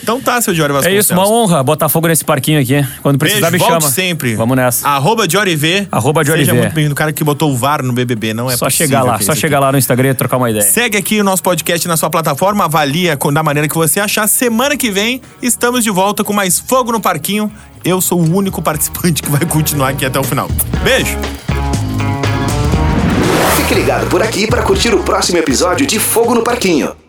Então 0.00 0.20
tá, 0.20 0.40
seu 0.40 0.54
Diório 0.54 0.72
É 0.72 0.76
Vasconcelos. 0.76 1.04
isso, 1.04 1.14
uma 1.14 1.28
honra 1.28 1.64
botar 1.64 1.88
fogo 1.88 2.06
nesse 2.06 2.24
parquinho 2.24 2.60
aqui. 2.60 2.86
Quando 3.02 3.18
precisar, 3.18 3.50
Beijo, 3.50 3.64
me 3.64 3.70
volte 3.70 3.82
chama. 3.82 3.92
sempre. 3.92 4.36
Vamos 4.36 4.56
nessa. 4.56 4.86
Arroba 4.88 5.26
Diori 5.26 5.56
V. 5.56 5.88
Arroba 5.90 6.22
Diori 6.22 6.42
Seja 6.42 6.54
muito 6.54 6.72
bem-vindo. 6.72 6.94
Cara 6.94 7.12
que 7.12 7.24
botou 7.24 7.50
o 7.50 7.56
VAR 7.56 7.82
no 7.82 7.92
BBB, 7.92 8.32
não 8.34 8.48
é 8.48 8.56
só 8.56 8.70
chegar 8.70 9.02
lá, 9.02 9.20
só 9.20 9.34
chegar 9.34 9.58
lá 9.58 9.72
no 9.72 9.78
Instagram 9.78 10.10
e 10.10 10.14
trocar 10.14 10.36
uma 10.36 10.48
ideia. 10.48 10.64
Segue 10.64 10.96
aqui 10.96 11.20
o 11.20 11.24
nosso 11.24 11.42
podcast 11.42 11.88
na 11.88 11.96
sua 11.96 12.08
plataforma, 12.08 12.64
avalia 12.64 13.18
da 13.32 13.42
maneira 13.42 13.68
que 13.68 13.74
você 13.74 13.98
achar. 13.98 14.28
Semana 14.28 14.76
que 14.76 14.90
vem 14.90 15.20
estamos 15.42 15.82
de 15.82 15.90
volta 15.90 16.22
com 16.22 16.32
mais 16.32 16.58
Fogo 16.58 16.92
no 16.92 17.00
Parquinho. 17.00 17.50
Eu 17.84 18.00
sou 18.00 18.20
o 18.20 18.36
único 18.36 18.60
participante 18.60 19.22
que 19.22 19.30
vai 19.30 19.44
continuar 19.46 19.90
aqui 19.90 20.04
até 20.04 20.18
o 20.18 20.24
final. 20.24 20.48
Beijo! 20.82 21.16
Fique 23.56 23.74
ligado 23.74 24.06
por 24.08 24.22
aqui 24.22 24.46
para 24.46 24.62
curtir 24.62 24.94
o 24.94 25.02
próximo 25.02 25.38
episódio 25.38 25.86
de 25.86 25.98
Fogo 25.98 26.34
no 26.34 26.42
Parquinho. 26.42 27.07